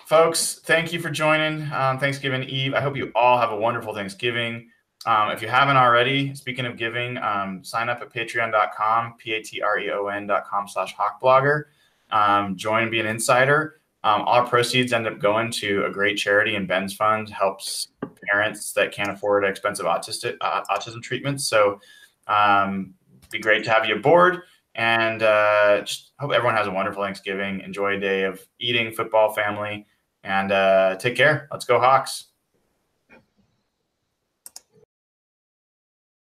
[0.06, 2.74] folks, thank you for joining um, Thanksgiving Eve.
[2.74, 4.70] I hope you all have a wonderful Thanksgiving.
[5.06, 10.96] Um, if you haven't already, speaking of giving, um, sign up at patreon.com, P-A-T-R-E-O-N.com slash
[10.96, 11.66] hawkblogger.
[12.12, 13.82] Um, join, be an insider.
[14.04, 17.88] Um, all proceeds end up going to a great charity and Ben's Fund helps
[18.30, 21.48] parents that can't afford expensive autistic, uh, autism treatments.
[21.48, 21.80] So
[22.28, 22.94] um,
[23.32, 24.42] be great to have you aboard.
[24.76, 27.62] And uh, just hope everyone has a wonderful Thanksgiving.
[27.62, 29.86] Enjoy a day of eating, football, family,
[30.24, 31.48] and uh, take care.
[31.52, 32.33] Let's go, Hawks.